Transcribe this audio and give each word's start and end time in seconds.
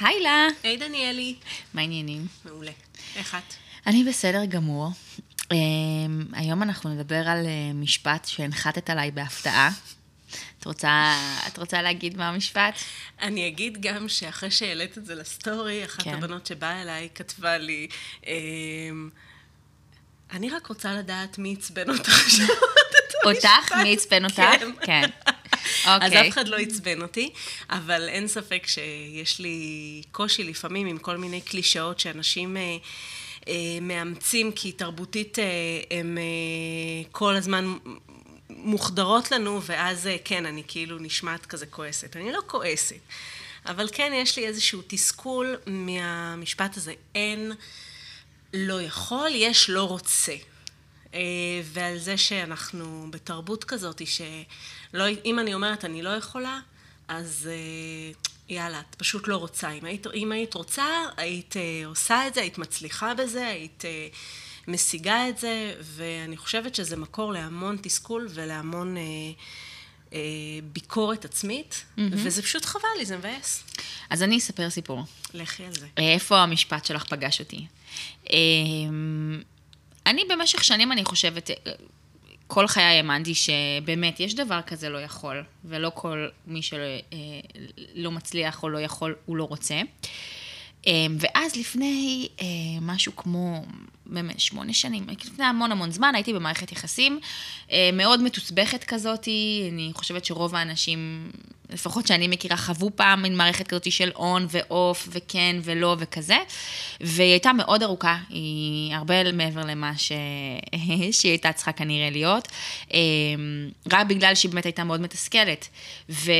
היי 0.00 0.20
לה. 0.20 0.46
היי 0.62 0.76
דניאלי. 0.76 1.34
מה 1.74 1.80
העניינים? 1.80 2.26
מעולה. 2.44 2.72
איך 3.16 3.34
את? 3.34 3.54
אני 3.86 4.04
בסדר 4.04 4.44
גמור. 4.44 4.90
Um, 5.42 5.46
היום 6.32 6.62
אנחנו 6.62 6.94
נדבר 6.94 7.28
על 7.28 7.44
uh, 7.44 7.74
משפט 7.74 8.24
שהנחתת 8.24 8.90
עליי 8.90 9.10
בהפתעה. 9.10 9.70
את 10.58 10.64
רוצה, 10.64 11.14
את 11.46 11.58
רוצה 11.58 11.82
להגיד 11.82 12.16
מה 12.16 12.28
המשפט? 12.28 12.74
אני 13.22 13.48
אגיד 13.48 13.80
גם 13.80 14.08
שאחרי 14.08 14.50
שהעלית 14.50 14.98
את 14.98 15.06
זה 15.06 15.14
לסטורי, 15.14 15.84
אחת 15.84 16.02
כן. 16.02 16.14
הבנות 16.14 16.46
שבאה 16.46 16.82
אליי 16.82 17.08
כתבה 17.14 17.58
לי, 17.58 17.88
אמ, 18.26 19.10
אני 20.32 20.50
רק 20.50 20.66
רוצה 20.66 20.92
לדעת 20.92 21.38
מי 21.38 21.54
עצבן 21.58 21.90
אותך. 21.90 22.12
אותך? 23.24 23.72
מי 23.82 23.94
עצבן 23.94 24.24
אותך? 24.24 24.42
כן. 24.82 25.10
כן. 25.84 25.90
אז 25.90 26.12
אוקיי. 26.12 26.28
אף 26.28 26.32
אחד 26.32 26.48
לא 26.48 26.56
עצבן 26.56 27.02
אותי, 27.02 27.30
אבל 27.70 28.08
אין 28.08 28.28
ספק 28.28 28.66
שיש 28.66 29.38
לי 29.40 30.02
קושי 30.12 30.44
לפעמים 30.44 30.86
עם 30.86 30.98
כל 30.98 31.16
מיני 31.16 31.40
קלישאות 31.40 32.00
שאנשים 32.00 32.56
אה, 32.56 32.76
אה, 33.48 33.78
מאמצים, 33.80 34.52
כי 34.52 34.72
תרבותית 34.72 35.38
אה, 35.38 35.44
הם 35.90 36.18
אה, 36.18 37.08
כל 37.12 37.36
הזמן 37.36 37.76
מוחדרות 38.50 39.30
לנו, 39.30 39.62
ואז 39.62 40.06
אה, 40.06 40.16
כן, 40.24 40.46
אני 40.46 40.62
כאילו 40.68 40.98
נשמעת 40.98 41.46
כזה 41.46 41.66
כועסת. 41.66 42.16
אני 42.16 42.32
לא 42.32 42.40
כועסת, 42.46 43.00
אבל 43.66 43.88
כן, 43.92 44.12
יש 44.14 44.36
לי 44.36 44.46
איזשהו 44.46 44.82
תסכול 44.86 45.56
מהמשפט 45.66 46.76
הזה. 46.76 46.94
אין 47.14 47.52
לא 48.54 48.82
יכול, 48.82 49.30
יש 49.34 49.70
לא 49.70 49.82
רוצה. 49.82 50.34
אה, 51.14 51.20
ועל 51.64 51.98
זה 51.98 52.16
שאנחנו 52.16 53.06
בתרבות 53.10 53.64
כזאת, 53.64 54.02
שלא, 54.06 55.04
אם 55.24 55.38
אני 55.38 55.54
אומרת 55.54 55.84
אני 55.84 56.02
לא 56.02 56.10
יכולה, 56.10 56.60
אז 57.08 57.48
אה, 57.52 58.12
יאללה, 58.48 58.80
את 58.80 58.94
פשוט 58.94 59.28
לא 59.28 59.36
רוצה. 59.36 59.70
אם 59.70 59.84
היית, 59.84 60.06
אם 60.14 60.32
היית 60.32 60.54
רוצה, 60.54 60.86
היית 61.16 61.56
אה, 61.56 61.86
עושה 61.86 62.26
את 62.26 62.34
זה, 62.34 62.40
היית 62.40 62.58
מצליחה 62.58 63.14
בזה, 63.14 63.46
היית 63.46 63.84
אה, 63.84 64.08
משיגה 64.68 65.28
את 65.28 65.38
זה, 65.38 65.74
ואני 65.80 66.36
חושבת 66.36 66.74
שזה 66.74 66.96
מקור 66.96 67.32
להמון 67.32 67.76
תסכול 67.82 68.28
ולהמון 68.30 68.96
אה, 68.96 69.02
אה, 70.12 70.18
ביקורת 70.72 71.24
עצמית, 71.24 71.84
mm-hmm. 71.96 72.00
וזה 72.10 72.42
פשוט 72.42 72.64
חבל 72.64 72.88
לי, 72.98 73.06
זה 73.06 73.16
מבאס. 73.16 73.64
אז 74.10 74.22
אני 74.22 74.38
אספר 74.38 74.70
סיפור. 74.70 75.02
לכי 75.34 75.64
על 75.64 75.74
זה. 75.74 75.86
איפה 75.96 76.38
המשפט 76.38 76.84
שלך 76.84 77.04
פגש 77.04 77.40
אותי? 77.40 77.66
אני 80.06 80.22
במשך 80.28 80.64
שנים, 80.64 80.92
אני 80.92 81.04
חושבת, 81.04 81.50
אה, 81.50 81.72
כל 82.46 82.66
חיי 82.66 82.84
האמנתי 82.84 83.34
שבאמת 83.34 84.20
יש 84.20 84.34
דבר 84.34 84.60
כזה 84.62 84.88
לא 84.88 84.98
יכול, 84.98 85.44
ולא 85.64 85.90
כל 85.94 86.28
מי 86.46 86.62
שלא 86.62 86.78
אה, 87.12 87.18
לא 87.94 88.10
מצליח 88.10 88.62
או 88.62 88.68
לא 88.68 88.78
יכול, 88.78 89.14
הוא 89.26 89.36
לא 89.36 89.44
רוצה. 89.44 89.80
אמ, 90.86 91.16
ואז 91.20 91.56
לפני 91.56 92.28
אה, 92.40 92.46
משהו 92.80 93.16
כמו, 93.16 93.64
באמת, 94.06 94.40
שמונה 94.40 94.72
שנים, 94.72 95.06
לפני 95.08 95.44
המון 95.44 95.72
המון 95.72 95.90
זמן, 95.90 96.14
הייתי 96.14 96.32
במערכת 96.32 96.72
יחסים 96.72 97.20
אה, 97.72 97.90
מאוד 97.92 98.22
מתוסבכת 98.22 98.84
כזאת, 98.84 99.28
אני 99.72 99.90
חושבת 99.94 100.24
שרוב 100.24 100.54
האנשים, 100.54 101.30
לפחות 101.70 102.06
שאני 102.06 102.28
מכירה, 102.28 102.56
חוו 102.56 102.90
פעם 102.96 103.22
מין 103.22 103.36
מערכת 103.36 103.68
כזאת 103.68 103.92
של 103.92 104.10
און 104.14 104.46
ואוף 104.50 105.08
וכן 105.12 105.56
ולא 105.62 105.96
וכזה, 105.98 106.36
והיא 107.00 107.30
הייתה 107.30 107.52
מאוד 107.52 107.82
ארוכה, 107.82 108.18
היא 108.28 108.94
הרבה 108.94 109.32
מעבר 109.32 109.60
למה 109.60 109.92
ש... 109.98 110.12
שהיא 111.18 111.30
הייתה 111.30 111.52
צריכה 111.52 111.72
כנראה 111.72 112.10
להיות, 112.10 112.48
אמ, 112.90 112.98
רק 113.92 114.06
בגלל 114.06 114.34
שהיא 114.34 114.50
באמת 114.50 114.64
הייתה 114.64 114.84
מאוד 114.84 115.00
מתסכלת. 115.00 115.68
ו... 116.10 116.32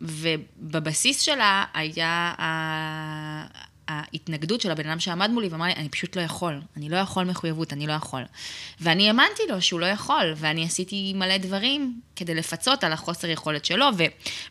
ובבסיס 0.00 1.20
שלה 1.20 1.64
היה 1.74 2.34
ההתנגדות 3.88 4.60
של 4.60 4.70
הבן 4.70 4.88
אדם 4.88 5.00
שעמד 5.00 5.30
מולי 5.30 5.48
ואמר 5.48 5.66
לי, 5.66 5.72
אני 5.72 5.88
פשוט 5.88 6.16
לא 6.16 6.22
יכול, 6.22 6.60
אני 6.76 6.88
לא 6.88 6.96
יכול 6.96 7.24
מחויבות, 7.24 7.72
אני 7.72 7.86
לא 7.86 7.92
יכול. 7.92 8.22
ואני 8.80 9.08
האמנתי 9.08 9.42
לו 9.48 9.62
שהוא 9.62 9.80
לא 9.80 9.86
יכול, 9.86 10.32
ואני 10.36 10.64
עשיתי 10.64 11.12
מלא 11.16 11.36
דברים 11.36 12.00
כדי 12.16 12.34
לפצות 12.34 12.84
על 12.84 12.92
החוסר 12.92 13.28
יכולת 13.28 13.64
שלו, 13.64 13.86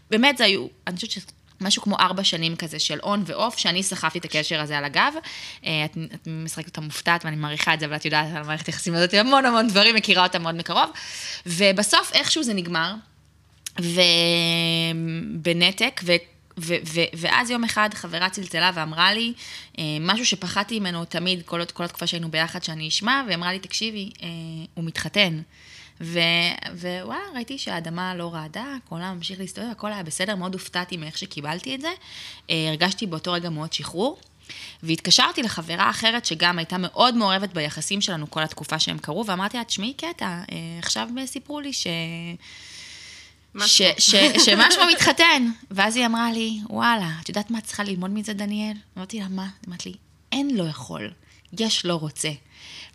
ובאמת 0.08 0.38
זה 0.38 0.44
היו, 0.46 0.68
אני 0.88 0.96
חושבת. 0.96 1.32
משהו 1.62 1.82
כמו 1.82 1.98
ארבע 2.00 2.24
שנים 2.24 2.56
כזה 2.56 2.80
של 2.80 3.00
און 3.04 3.24
ואוף, 3.26 3.58
שאני 3.58 3.84
סחבתי 3.84 4.20
את 4.20 4.26
הקשר 4.26 4.62
הזה 4.62 4.78
על 4.78 4.86
הגב. 4.86 5.14
אה, 5.66 5.86
את, 5.86 5.98
את 6.14 6.28
משחקת 6.28 6.68
אותה 6.68 6.82
מופתעת 6.82 7.26
ואני 7.26 7.36
מעריכה 7.36 7.74
את 7.74 7.80
זה, 7.80 7.86
אבל 7.86 7.96
את 7.96 8.06
יודעת 8.06 8.36
על 8.36 8.44
מערכת 8.44 8.68
היחסים 8.68 8.94
הזאת 8.94 9.14
המון 9.14 9.46
המון 9.46 9.68
דברים, 9.68 9.96
מכירה 9.96 10.24
אותה 10.24 10.40
מאוד 10.40 10.56
מקרוב. 10.56 10.90
ובסוף 11.46 12.12
איכשהו 12.14 12.44
זה 12.44 12.54
נגמר, 12.54 12.94
ובנתק, 14.94 16.02
ו... 16.04 16.14
ו- 16.58 16.76
ו- 16.86 17.12
ואז 17.14 17.50
יום 17.50 17.64
אחד 17.64 17.90
חברה 17.94 18.30
צלצלה 18.30 18.72
ואמרה 18.74 19.14
לי 19.14 19.34
אה, 19.80 19.84
משהו 20.00 20.26
שפחדתי 20.26 20.80
ממנו 20.80 21.06
תמיד, 21.06 21.42
כל, 21.46 21.62
כל 21.74 21.84
התקופה 21.84 22.08
שהיינו 22.08 22.32
ביחד, 22.32 22.64
שאני 22.64 22.88
אשמע, 22.88 23.24
והיא 23.26 23.36
אמרה 23.36 23.52
לי, 23.52 23.60
תקשיבי, 23.60 24.10
אה, 24.24 24.28
הוא 24.74 24.86
מתחתן. 24.86 25.42
ו- 26.02 26.20
ווואלה, 26.74 27.20
ראיתי 27.36 27.58
שהאדמה 27.58 28.16
לא 28.16 28.34
רעדה, 28.34 28.66
הכל 28.86 28.96
העולם 28.96 29.16
ממשיך 29.18 29.40
להסתובב, 29.40 29.68
הכל 29.72 29.94
היה 29.94 30.04
בסדר, 30.04 30.36
מאוד 30.36 30.54
הופתעתי 30.54 30.98
מאיך 30.98 31.18
שקיבלתי 31.18 31.76
את 31.76 31.82
זה. 31.82 31.92
אה, 32.50 32.66
הרגשתי 32.70 33.08
באותו 33.08 33.32
רגע 33.32 33.50
מאוד 33.50 33.74
שחרור. 33.74 34.20
והתקשרתי 34.84 35.44
לחברה 35.44 35.90
אחרת 35.90 36.26
שגם 36.26 36.58
הייתה 36.58 36.76
מאוד 36.80 37.16
מעורבת 37.16 37.54
ביחסים 37.54 38.02
שלנו 38.02 38.32
כל 38.32 38.44
התקופה 38.44 38.80
שהם 38.80 38.98
קרו, 38.98 39.26
ואמרתי 39.26 39.58
לה, 39.58 39.64
תשמעי 39.64 39.94
קטע, 39.94 40.26
אה, 40.26 40.58
עכשיו 40.80 41.08
סיפרו 41.26 41.60
לי 41.60 41.74
ש... 41.74 41.88
ש, 43.60 43.82
ש, 43.98 44.16
שמשהו 44.46 44.82
מתחתן. 44.92 45.52
ואז 45.72 45.96
היא 45.96 46.06
אמרה 46.06 46.32
לי, 46.32 46.60
וואלה, 46.70 47.10
את 47.22 47.30
יודעת 47.30 47.52
מה 47.52 47.58
את 47.58 47.64
צריכה 47.64 47.84
ללמוד 47.84 48.12
מזה, 48.12 48.34
דניאל? 48.34 48.78
אמרתי 48.98 49.20
לה, 49.20 49.28
מה? 49.30 49.48
אמרתי 49.68 49.90
לי, 49.90 49.96
אין 50.32 50.58
לא 50.58 50.64
יכול, 50.64 51.12
יש 51.60 51.86
לא 51.86 51.96
רוצה. 51.96 52.30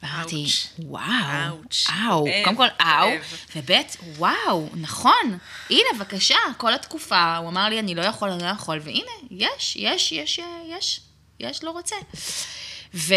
ואמרתי. 0.02 0.46
וואו. 0.78 1.60
אאו, 2.08 2.24
קודם 2.44 2.56
כל 2.56 2.66
אאו, 2.80 3.08
כואב. 3.54 3.62
וב' 3.68 3.70
וואו, 4.18 4.68
נכון, 4.74 5.38
הנה, 5.70 5.88
בבקשה, 5.94 6.36
כל 6.56 6.74
התקופה, 6.74 7.36
הוא 7.36 7.48
אמר 7.48 7.68
לי, 7.68 7.78
אני 7.78 7.94
לא 7.94 8.02
יכול, 8.02 8.30
אני 8.30 8.42
לא 8.42 8.48
יכול, 8.48 8.78
והנה, 8.84 9.10
יש, 9.30 9.76
יש, 9.76 10.12
יש, 10.12 10.40
יש, 10.68 11.00
יש 11.40 11.64
לא 11.64 11.70
רוצה. 11.70 11.96
ו, 12.96 13.14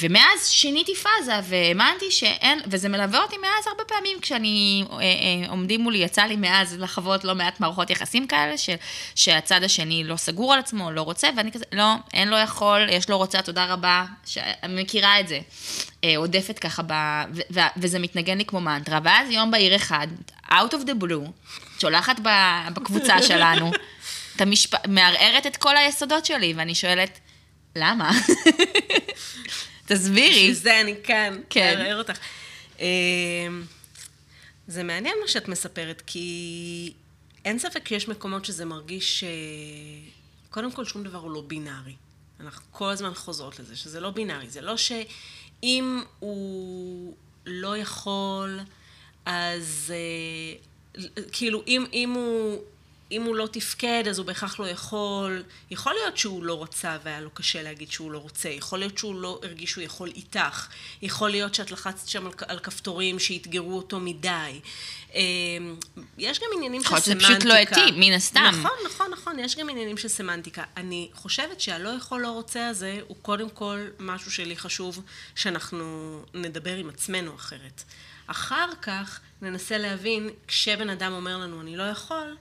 ומאז 0.00 0.48
שיניתי 0.48 0.94
פאזה, 0.94 1.32
והאמנתי 1.42 2.10
שאין, 2.10 2.60
וזה 2.66 2.88
מלווה 2.88 3.22
אותי 3.22 3.36
מאז 3.38 3.66
הרבה 3.66 3.84
פעמים, 3.84 4.20
כשאני, 4.20 4.84
אה, 4.90 4.98
אה, 4.98 5.50
עומדים 5.50 5.80
מולי, 5.80 5.98
יצא 5.98 6.22
לי 6.22 6.36
מאז 6.36 6.76
לחוות 6.78 7.24
לא 7.24 7.34
מעט 7.34 7.60
מערכות 7.60 7.90
יחסים 7.90 8.26
כאלה, 8.26 8.58
ש, 8.58 8.70
שהצד 9.14 9.62
השני 9.62 10.04
לא 10.04 10.16
סגור 10.16 10.52
על 10.52 10.58
עצמו, 10.58 10.90
לא 10.90 11.02
רוצה, 11.02 11.28
ואני 11.36 11.52
כזה, 11.52 11.64
לא, 11.72 11.94
אין 12.14 12.28
לא 12.28 12.36
יכול, 12.36 12.88
יש 12.90 13.10
לא 13.10 13.16
רוצה, 13.16 13.42
תודה 13.42 13.64
רבה, 13.64 14.04
שאני 14.26 14.82
מכירה 14.82 15.20
את 15.20 15.28
זה. 15.28 15.40
אה, 16.04 16.16
עודפת 16.16 16.58
ככה, 16.58 16.82
ב, 16.86 16.92
ו, 17.34 17.40
ו, 17.50 17.60
וזה 17.76 17.98
מתנגן 17.98 18.38
לי 18.38 18.44
כמו 18.44 18.60
מנטרה, 18.60 18.98
ואז 19.04 19.30
יום 19.30 19.50
בהיר 19.50 19.76
אחד, 19.76 20.06
out 20.48 20.72
of 20.72 20.86
the 20.86 21.02
blue, 21.02 21.50
שולחת 21.78 22.20
בקבוצה 22.74 23.22
שלנו, 23.28 23.70
את 24.36 24.40
המשפ... 24.40 24.86
מערערת 24.88 25.46
את 25.46 25.56
כל 25.56 25.76
היסודות 25.76 26.26
שלי, 26.26 26.54
ואני 26.56 26.74
שואלת, 26.74 27.18
למה? 27.76 28.10
תסבירי. 29.86 30.30
בשביל 30.30 30.54
זה 30.54 30.80
אני 30.80 30.94
כאן, 31.04 31.40
כן. 31.50 31.78
לערער 31.78 31.98
אותך. 31.98 32.18
אה, 32.80 32.86
זה 34.68 34.82
מעניין 34.82 35.14
מה 35.22 35.28
שאת 35.28 35.48
מספרת, 35.48 36.02
כי 36.06 36.92
אין 37.44 37.58
ספק 37.58 37.88
שיש 37.88 38.08
מקומות 38.08 38.44
שזה 38.44 38.64
מרגיש, 38.64 39.24
אה, 39.24 39.28
קודם 40.50 40.72
כל 40.72 40.84
שום 40.84 41.02
דבר 41.02 41.18
הוא 41.18 41.30
לא 41.30 41.40
בינארי. 41.46 41.94
אנחנו 42.40 42.62
כל 42.70 42.88
הזמן 42.88 43.14
חוזרות 43.14 43.58
לזה, 43.58 43.76
שזה 43.76 44.00
לא 44.00 44.10
בינארי. 44.10 44.50
זה 44.50 44.60
לא 44.60 44.76
שאם 44.76 46.02
הוא 46.18 47.16
לא 47.46 47.76
יכול, 47.76 48.60
אז 49.26 49.92
אה, 49.94 51.02
כאילו, 51.32 51.62
אם, 51.66 51.84
אם 51.92 52.10
הוא... 52.10 52.62
אם 53.12 53.22
הוא 53.22 53.36
לא 53.36 53.48
תפקד, 53.52 54.04
אז 54.10 54.18
הוא 54.18 54.26
בהכרח 54.26 54.60
לא 54.60 54.68
יכול. 54.68 55.42
יכול 55.70 55.92
להיות 55.92 56.16
שהוא 56.16 56.44
לא 56.44 56.62
רצה 56.62 56.96
והיה 57.02 57.20
לו 57.20 57.30
קשה 57.30 57.62
להגיד 57.62 57.90
שהוא 57.90 58.12
לא 58.12 58.18
רוצה. 58.18 58.48
יכול 58.48 58.78
להיות 58.78 58.98
שהוא 58.98 59.14
לא 59.14 59.40
הרגיש 59.42 59.70
שהוא 59.70 59.84
יכול 59.84 60.08
איתך. 60.16 60.66
יכול 61.02 61.30
להיות 61.30 61.54
שאת 61.54 61.70
לחצת 61.70 62.08
שם 62.08 62.26
על, 62.26 62.32
על 62.48 62.58
כפתורים 62.58 63.18
שאתגרו 63.18 63.76
אותו 63.76 64.00
מדי. 64.00 64.60
אה, 65.14 65.20
יש 66.18 66.40
גם 66.40 66.46
עניינים 66.56 66.80
של 66.82 66.86
יכול 66.86 66.96
להיות 66.96 67.04
שזה 67.04 67.14
סמנטיקה. 67.14 67.38
פשוט 67.38 67.44
לא 67.44 67.54
התאים, 67.54 68.00
מן 68.00 68.12
הסתם. 68.12 68.50
נכון, 68.60 68.78
נכון, 68.86 69.10
נכון. 69.10 69.38
יש 69.38 69.56
גם 69.56 69.70
עניינים 69.70 69.96
של 69.96 70.08
סמנטיקה. 70.08 70.64
אני 70.76 71.08
חושבת 71.14 71.60
שהלא 71.60 71.88
יכול 71.88 72.20
לא 72.20 72.30
רוצה 72.30 72.68
הזה, 72.68 73.00
הוא 73.08 73.16
קודם 73.22 73.50
כל 73.50 73.78
משהו 73.98 74.30
שלי 74.30 74.56
חשוב 74.56 75.02
שאנחנו 75.34 76.18
נדבר 76.34 76.76
עם 76.76 76.88
עצמנו 76.88 77.34
אחרת. 77.34 77.82
אחר 78.26 78.68
כך 78.82 79.20
ננסה 79.42 79.78
להבין, 79.78 80.30
כשבן 80.48 80.90
אדם 80.90 81.12
אומר 81.12 81.38
לנו 81.38 81.60
אני 81.60 81.76
לא 81.76 81.82
יכול, 81.82 82.36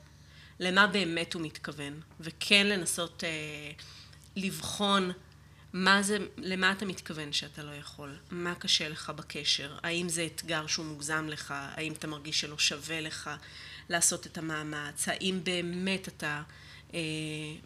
למה 0.59 0.87
באמת 0.87 1.33
הוא 1.33 1.41
מתכוון, 1.41 1.99
וכן 2.19 2.67
לנסות 2.67 3.23
אה, 3.23 3.71
לבחון 4.35 5.11
מה 5.73 6.01
זה, 6.01 6.17
למה 6.37 6.71
אתה 6.71 6.85
מתכוון 6.85 7.33
שאתה 7.33 7.63
לא 7.63 7.71
יכול, 7.71 8.17
מה 8.31 8.55
קשה 8.55 8.89
לך 8.89 9.09
בקשר, 9.09 9.77
האם 9.83 10.09
זה 10.09 10.25
אתגר 10.25 10.67
שהוא 10.67 10.85
מוגזם 10.85 11.27
לך, 11.29 11.53
האם 11.57 11.93
אתה 11.93 12.07
מרגיש 12.07 12.41
שלא 12.41 12.57
שווה 12.57 13.01
לך 13.01 13.29
לעשות 13.89 14.27
את 14.27 14.37
המאמץ, 14.37 15.07
האם 15.07 15.39
באמת 15.43 16.07
אתה 16.07 16.41
אה, 16.93 16.99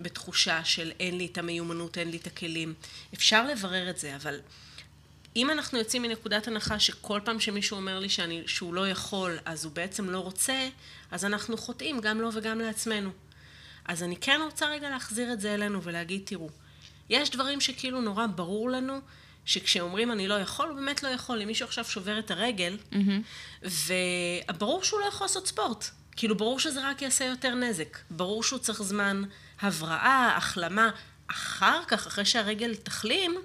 בתחושה 0.02 0.66
של 0.66 0.92
אין 1.00 1.18
לי 1.18 1.26
את 1.26 1.38
המיומנות, 1.38 1.98
אין 1.98 2.12
לי 2.12 2.18
את 2.18 2.28
הכלים. 2.28 2.74
אפשר 3.14 3.48
לברר 3.48 3.90
את 3.90 3.98
זה, 3.98 4.16
אבל 4.16 4.40
אם 5.36 5.50
אנחנו 5.50 5.78
יוצאים 5.78 6.02
מנקודת 6.02 6.48
הנחה 6.48 6.80
שכל 6.80 7.20
פעם 7.26 7.40
שמישהו 7.40 7.78
אומר 7.78 8.00
לי 8.00 8.10
שאני, 8.10 8.44
שהוא 8.48 8.74
לא 8.74 8.90
יכול, 8.90 9.38
אז 9.46 9.66
הוא 9.66 9.74
בעצם 9.74 10.10
לא 10.10 10.20
רוצה, 10.20 10.70
אז 11.12 11.26
אנחנו 11.26 11.58
חוטאים 11.58 12.00
גם 12.00 12.22
לו 12.22 12.30
וגם 12.34 12.60
לעצמנו. 12.60 13.10
אז 13.86 14.04
אני 14.04 14.16
כן 14.18 14.40
רוצה 14.44 14.70
רגע 14.70 14.90
להחזיר 14.90 15.34
את 15.34 15.42
זה 15.42 15.54
אלינו 15.54 15.84
ולהגיד, 15.84 16.22
תראו, 16.26 16.50
יש 17.10 17.30
דברים 17.30 17.62
שכאילו 17.62 18.02
נורא 18.02 18.28
ברור 18.28 18.70
לנו, 18.70 19.00
שכשאומרים 19.46 20.12
אני 20.12 20.28
לא 20.28 20.34
יכול, 20.34 20.70
הוא 20.70 20.76
באמת 20.76 21.04
לא 21.04 21.08
יכול. 21.08 21.42
אם 21.42 21.48
מישהו 21.48 21.66
עכשיו 21.66 21.86
שובר 21.86 22.20
את 22.20 22.32
הרגל, 22.32 22.78
mm-hmm. 22.92 23.68
וברור 24.50 24.84
שהוא 24.84 25.00
לא 25.00 25.06
יכול 25.06 25.26
לעשות 25.26 25.48
ספורט. 25.48 25.86
כאילו, 26.16 26.38
ברור 26.38 26.60
שזה 26.60 26.90
רק 26.90 27.02
יעשה 27.02 27.26
יותר 27.26 27.56
נזק. 27.56 27.98
ברור 28.10 28.44
שהוא 28.44 28.60
צריך 28.60 28.82
זמן 28.84 29.24
הבראה, 29.62 30.34
החלמה. 30.38 30.90
אחר 31.28 31.82
כך, 31.88 32.08
אחרי 32.08 32.26
שהרגל 32.26 32.76
תחלים, 32.76 33.36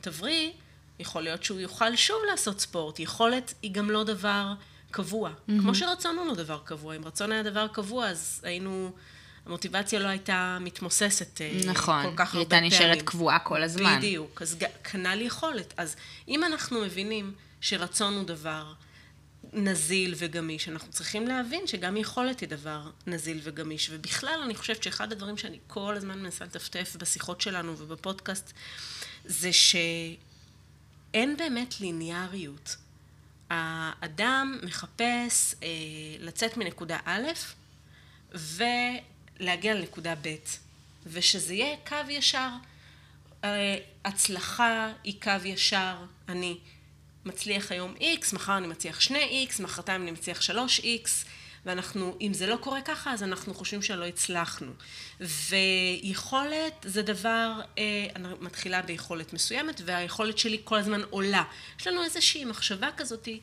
תבריא, 0.00 0.50
יכול 0.98 1.22
להיות 1.22 1.44
שהוא 1.44 1.60
יוכל 1.60 1.96
שוב 1.96 2.16
לעשות 2.30 2.60
ספורט. 2.60 2.98
יכולת 2.98 3.54
היא 3.62 3.72
גם 3.72 3.90
לא 3.90 4.04
דבר 4.04 4.52
קבוע. 4.90 5.30
Mm-hmm. 5.30 5.52
כמו 5.60 5.74
שרצון 5.74 6.18
הוא 6.18 6.26
לא 6.26 6.34
דבר 6.34 6.60
קבוע. 6.64 6.96
אם 6.96 7.04
רצון 7.04 7.32
היה 7.32 7.42
דבר 7.42 7.68
קבוע, 7.68 8.08
אז 8.08 8.40
היינו... 8.44 8.92
המוטיבציה 9.46 9.98
לא 9.98 10.08
הייתה 10.08 10.58
מתמוססת 10.60 11.40
אה, 11.40 11.60
נכון, 11.66 11.66
כל 11.70 11.76
כך 11.76 11.94
הרבה 11.94 12.04
פעמים. 12.04 12.16
נכון, 12.26 12.38
היא 12.38 12.40
הייתה 12.40 12.60
נשארת 12.60 13.02
קבועה 13.02 13.38
כל 13.38 13.62
הזמן. 13.62 13.98
בדיוק, 13.98 14.42
אז 14.42 14.56
כנ"ל 14.84 15.20
יכולת. 15.20 15.74
אז 15.76 15.96
אם 16.28 16.44
אנחנו 16.44 16.80
מבינים 16.80 17.32
שרצון 17.60 18.14
הוא 18.14 18.24
דבר 18.24 18.72
נזיל 19.52 20.14
וגמיש, 20.16 20.68
אנחנו 20.68 20.92
צריכים 20.92 21.26
להבין 21.26 21.66
שגם 21.66 21.96
יכולת 21.96 22.40
היא 22.40 22.48
דבר 22.48 22.90
נזיל 23.06 23.40
וגמיש. 23.42 23.90
ובכלל, 23.92 24.40
אני 24.44 24.54
חושבת 24.54 24.82
שאחד 24.82 25.12
הדברים 25.12 25.36
שאני 25.36 25.58
כל 25.66 25.94
הזמן 25.96 26.18
מנסה 26.18 26.44
לטפטף 26.44 26.96
בשיחות 26.98 27.40
שלנו 27.40 27.78
ובפודקאסט, 27.78 28.52
זה 29.24 29.52
שאין 31.16 31.36
באמת 31.36 31.80
ליניאריות. 31.80 32.76
האדם 33.50 34.58
מחפש 34.62 35.54
אה, 35.62 35.68
לצאת 36.18 36.56
מנקודה 36.56 36.98
א', 37.04 37.28
ולהגיע 38.32 39.74
לנקודה 39.74 40.14
ב', 40.22 40.34
ושזה 41.06 41.54
יהיה 41.54 41.76
קו 41.88 41.96
ישר. 42.08 42.48
אה, 43.44 43.76
הצלחה 44.04 44.92
היא 45.04 45.20
קו 45.22 45.30
ישר, 45.44 45.96
אני 46.28 46.58
מצליח 47.24 47.72
היום 47.72 47.94
X, 47.96 48.34
מחר 48.34 48.56
אני 48.56 48.66
מצליח 48.66 49.00
2X, 49.00 49.62
מחרתיים 49.62 50.02
אני 50.02 50.10
מצליח 50.10 50.40
3X, 50.40 51.08
ואנחנו, 51.66 52.16
אם 52.20 52.34
זה 52.34 52.46
לא 52.46 52.56
קורה 52.56 52.82
ככה, 52.82 53.12
אז 53.12 53.22
אנחנו 53.22 53.54
חושבים 53.54 53.82
שלא 53.82 54.04
הצלחנו. 54.04 54.72
ויכולת 55.20 56.86
זה 56.88 57.02
דבר, 57.02 57.60
אה, 57.78 58.06
אני 58.16 58.28
מתחילה 58.40 58.82
ביכולת 58.82 59.32
מסוימת, 59.32 59.80
והיכולת 59.84 60.38
שלי 60.38 60.60
כל 60.64 60.78
הזמן 60.78 61.02
עולה. 61.10 61.44
יש 61.80 61.86
לנו 61.86 62.04
איזושהי 62.04 62.44
מחשבה 62.44 62.88
כזאתי, 62.96 63.40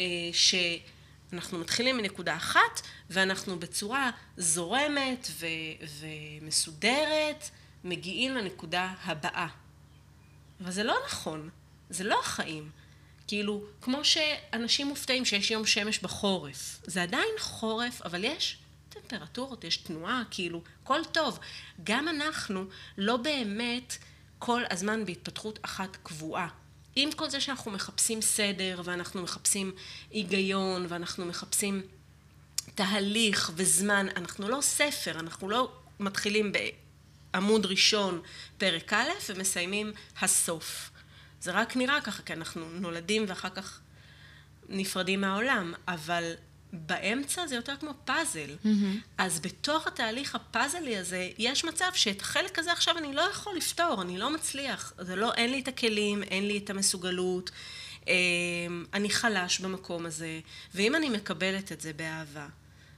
אה, 0.00 0.04
שאנחנו 0.32 1.58
מתחילים 1.58 1.96
מנקודה 1.96 2.36
אחת, 2.36 2.80
ואנחנו 3.10 3.58
בצורה 3.58 4.10
זורמת 4.36 5.28
ו- 5.30 5.46
ומסודרת, 6.40 7.50
מגיעים 7.84 8.34
לנקודה 8.34 8.94
הבאה. 9.04 9.46
אבל 10.60 10.70
זה 10.70 10.82
לא 10.82 10.96
נכון, 11.06 11.50
זה 11.90 12.04
לא 12.04 12.20
החיים. 12.20 12.81
כאילו, 13.26 13.64
כמו 13.80 14.04
שאנשים 14.04 14.86
מופתעים 14.86 15.24
שיש 15.24 15.50
יום 15.50 15.66
שמש 15.66 15.98
בחורף, 15.98 16.80
זה 16.86 17.02
עדיין 17.02 17.30
חורף, 17.38 18.02
אבל 18.02 18.24
יש 18.24 18.58
טמפרטורות, 18.88 19.64
יש 19.64 19.76
תנועה, 19.76 20.22
כאילו, 20.30 20.62
הכל 20.82 21.00
טוב. 21.12 21.38
גם 21.84 22.08
אנחנו 22.08 22.64
לא 22.98 23.16
באמת 23.16 23.96
כל 24.38 24.62
הזמן 24.70 25.04
בהתפתחות 25.04 25.58
אחת 25.62 25.96
קבועה. 26.02 26.48
עם 26.96 27.12
כל 27.12 27.30
זה 27.30 27.40
שאנחנו 27.40 27.70
מחפשים 27.70 28.22
סדר, 28.22 28.80
ואנחנו 28.84 29.22
מחפשים 29.22 29.72
היגיון, 30.10 30.86
ואנחנו 30.88 31.26
מחפשים 31.26 31.82
תהליך 32.74 33.50
וזמן, 33.54 34.06
אנחנו 34.16 34.48
לא 34.48 34.60
ספר, 34.60 35.20
אנחנו 35.20 35.50
לא 35.50 35.72
מתחילים 36.00 36.52
בעמוד 37.32 37.66
ראשון, 37.66 38.22
פרק 38.58 38.92
א', 38.92 39.08
ומסיימים 39.28 39.92
הסוף. 40.20 40.90
זה 41.42 41.50
רק 41.50 41.76
נראה 41.76 42.00
ככה, 42.00 42.22
כי 42.22 42.32
אנחנו 42.32 42.68
נולדים 42.70 43.24
ואחר 43.28 43.48
כך 43.48 43.80
נפרדים 44.68 45.20
מהעולם, 45.20 45.74
אבל 45.88 46.32
באמצע 46.72 47.46
זה 47.46 47.54
יותר 47.54 47.76
כמו 47.80 47.90
פאזל. 48.04 48.56
Mm-hmm. 48.64 48.68
אז 49.18 49.40
בתוך 49.40 49.86
התהליך 49.86 50.34
הפאזלי 50.34 50.96
הזה, 50.96 51.30
יש 51.38 51.64
מצב 51.64 51.90
שאת 51.94 52.20
החלק 52.20 52.58
הזה 52.58 52.72
עכשיו 52.72 52.98
אני 52.98 53.14
לא 53.14 53.20
יכול 53.20 53.56
לפתור, 53.56 54.02
אני 54.02 54.18
לא 54.18 54.30
מצליח. 54.30 54.92
זה 54.98 55.16
לא, 55.16 55.34
אין 55.34 55.50
לי 55.50 55.60
את 55.60 55.68
הכלים, 55.68 56.22
אין 56.22 56.46
לי 56.46 56.58
את 56.58 56.70
המסוגלות, 56.70 57.50
אמ, 58.06 58.12
אני 58.94 59.10
חלש 59.10 59.60
במקום 59.60 60.06
הזה, 60.06 60.40
ואם 60.74 60.94
אני 60.94 61.08
מקבלת 61.08 61.72
את 61.72 61.80
זה 61.80 61.92
באהבה, 61.92 62.46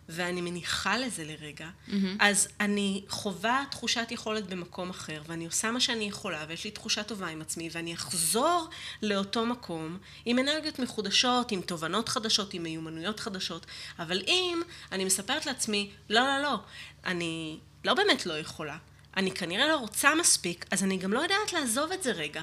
ואני 0.09 0.41
מניחה 0.41 0.99
לזה 0.99 1.25
לרגע, 1.25 1.69
mm-hmm. 1.69 1.93
אז 2.21 2.49
אני 2.61 3.05
חווה 3.09 3.65
תחושת 3.71 4.07
יכולת 4.11 4.47
במקום 4.47 4.91
אחר, 4.91 5.23
ואני 5.27 5.47
עושה 5.47 5.71
מה 5.71 5.81
שאני 5.81 6.05
יכולה, 6.05 6.45
ויש 6.49 6.65
לי 6.65 6.71
תחושה 6.71 7.03
טובה 7.03 7.29
עם 7.29 7.41
עצמי, 7.41 7.69
ואני 7.73 7.95
אחזור 7.95 8.69
לאותו 9.03 9.47
מקום 9.47 9.99
עם 10.25 10.39
אנרגיות 10.39 10.79
מחודשות, 10.79 11.53
עם 11.53 11.61
תובנות 11.61 12.09
חדשות, 12.09 12.55
עם 12.55 12.63
מיומנויות 12.63 13.21
חדשות, 13.21 13.67
אבל 13.99 14.23
אם 14.27 14.63
אני 14.93 15.05
מספרת 15.05 15.47
לעצמי, 15.47 15.91
לא, 16.11 16.21
לא, 16.21 16.43
לא, 16.43 16.59
אני 17.05 17.59
לא 17.85 17.95
באמת 17.95 18.27
לא 18.27 18.39
יכולה, 18.39 18.77
אני 19.17 19.31
כנראה 19.31 19.69
לא 19.69 19.77
רוצה 19.77 20.15
מספיק, 20.15 20.65
אז 20.71 20.83
אני 20.83 20.97
גם 20.97 21.13
לא 21.13 21.21
יודעת 21.21 21.53
לעזוב 21.53 21.93
את 21.93 22.03
זה 22.03 22.13
רגע. 22.13 22.43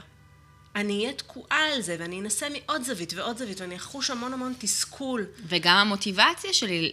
אני 0.75 1.01
אהיה 1.01 1.13
תקועה 1.13 1.73
על 1.73 1.81
זה, 1.81 1.95
ואני 1.99 2.19
אנסה 2.19 2.47
מעוד 2.49 2.83
זווית 2.83 3.13
ועוד 3.13 3.37
זווית, 3.37 3.61
ואני 3.61 3.75
אחוש 3.75 4.09
המון 4.09 4.33
המון 4.33 4.53
תסכול. 4.59 5.25
וגם 5.45 5.77
המוטיבציה 5.77 6.53
שלי 6.53 6.91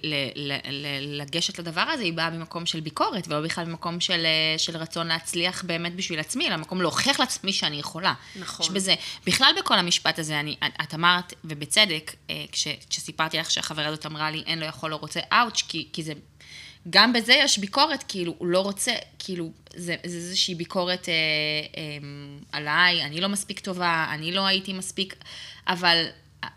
לגשת 1.01 1.59
לדבר 1.59 1.81
הזה, 1.81 2.03
היא 2.03 2.13
באה 2.13 2.31
במקום 2.31 2.67
של 2.67 2.81
ביקורת, 2.81 3.29
ולא 3.29 3.41
בכלל 3.41 3.65
במקום 3.65 4.01
של, 4.01 4.27
אה, 4.27 4.59
של 4.59 4.77
רצון 4.77 5.07
להצליח 5.07 5.65
באמת 5.65 5.95
בשביל 5.95 6.21
עצמי, 6.21 6.47
אלא 6.49 6.57
במקום 6.57 6.83
להוכיח 6.83 7.21
לעצמי 7.21 7.53
שאני 7.53 7.77
יכולה. 7.77 8.15
נכון. 8.37 8.67
יש 8.67 8.73
בזה, 8.73 8.95
בכלל 9.27 9.53
בכל 9.59 9.79
המשפט 9.79 10.19
הזה, 10.19 10.41
אני, 10.41 10.57
את 10.83 10.95
אמרת, 10.95 11.33
ובצדק, 11.45 12.15
אה, 12.31 12.45
כש, 12.53 12.69
כשסיפרתי 12.91 13.39
לך 13.39 13.51
שהחברה 13.51 13.87
הזאת 13.87 14.07
אמרה 14.07 14.31
לי, 14.31 14.43
אין, 14.47 14.59
לא 14.59 14.67
יכול, 14.67 14.91
לא 14.91 14.97
רוצה, 14.97 15.21
אאוץ', 15.33 15.63
כי, 15.69 15.89
כי 15.93 16.03
זה 16.03 16.13
גם 16.90 17.12
בזה 17.12 17.32
יש 17.32 17.58
ביקורת, 17.58 18.05
כאילו, 18.08 18.35
הוא 18.38 18.49
לא 18.49 18.61
רוצה, 18.61 18.93
כאילו, 19.19 19.52
זה, 19.76 19.96
זה 20.06 20.17
איזושהי 20.17 20.55
ביקורת 20.55 21.08
אה, 21.08 21.14
אה, 21.76 21.82
עליי, 22.52 23.04
אני 23.04 23.21
לא 23.21 23.28
מספיק 23.28 23.61
טובה, 23.61 24.07
אני 24.11 24.33
לא 24.33 24.47
הייתי 24.47 24.73
מספיק, 24.73 25.14
אבל 25.66 26.07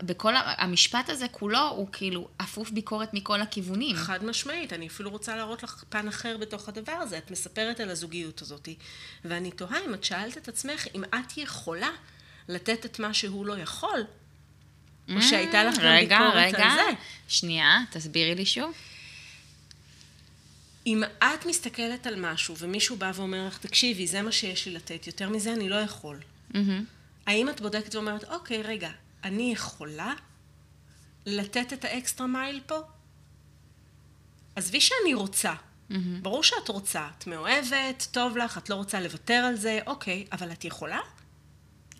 בכל 0.02 0.32
המשפט 0.36 1.10
הזה 1.10 1.26
כולו 1.28 1.68
הוא 1.68 1.88
כאילו 1.92 2.28
אפוף 2.36 2.70
ביקורת 2.70 3.14
מכל 3.14 3.40
הכיוונים. 3.40 3.96
חד 3.96 4.24
משמעית, 4.24 4.72
אני 4.72 4.86
אפילו 4.86 5.10
רוצה 5.10 5.36
להראות 5.36 5.62
לך 5.62 5.84
פן 5.88 6.08
אחר 6.08 6.36
בתוך 6.36 6.68
הדבר 6.68 6.92
הזה. 6.92 7.18
את 7.18 7.30
מספרת 7.30 7.80
על 7.80 7.90
הזוגיות 7.90 8.42
הזאת, 8.42 8.68
ואני 9.24 9.50
תוהה 9.50 9.78
אם 9.86 9.94
את 9.94 10.04
שאלת 10.04 10.38
את 10.38 10.48
עצמך 10.48 10.86
אם 10.94 11.04
את 11.04 11.38
יכולה 11.38 11.90
לתת 12.48 12.84
את 12.86 12.98
מה 12.98 13.14
שהוא 13.14 13.46
לא 13.46 13.58
יכול, 13.58 14.04
או 15.16 15.22
שהייתה 15.22 15.64
לך 15.64 15.78
גם 15.78 15.98
ביקורת 16.00 16.34
רגע, 16.34 16.66
על 16.66 16.76
זה. 16.76 16.82
רגע, 16.88 16.98
שנייה, 17.28 17.80
תסבירי 17.90 18.34
לי 18.34 18.46
שוב. 18.46 18.72
אם 20.86 21.02
את 21.04 21.46
מסתכלת 21.46 22.06
על 22.06 22.20
משהו 22.20 22.56
ומישהו 22.58 22.96
בא 22.96 23.12
ואומר 23.14 23.46
לך, 23.46 23.58
תקשיבי, 23.58 24.06
זה 24.06 24.22
מה 24.22 24.32
שיש 24.32 24.66
לי 24.66 24.74
לתת, 24.74 25.06
יותר 25.06 25.28
מזה 25.28 25.52
אני 25.52 25.68
לא 25.68 25.76
יכול. 25.76 26.20
Mm-hmm. 26.52 26.56
האם 27.26 27.48
את 27.48 27.60
בודקת 27.60 27.94
ואומרת, 27.94 28.24
אוקיי, 28.24 28.62
רגע, 28.62 28.90
אני 29.24 29.52
יכולה 29.52 30.14
לתת 31.26 31.72
את 31.72 31.84
האקסטרה 31.84 32.26
מייל 32.26 32.60
פה? 32.66 32.78
עזבי 34.56 34.80
שאני 34.80 35.14
רוצה. 35.14 35.52
Mm-hmm. 35.52 35.94
ברור 36.22 36.42
שאת 36.42 36.68
רוצה, 36.68 37.08
את 37.18 37.26
מאוהבת, 37.26 38.08
טוב 38.10 38.36
לך, 38.36 38.58
את 38.58 38.70
לא 38.70 38.74
רוצה 38.74 39.00
לוותר 39.00 39.34
על 39.34 39.56
זה, 39.56 39.80
אוקיי, 39.86 40.26
אבל 40.32 40.52
את 40.52 40.64
יכולה? 40.64 41.00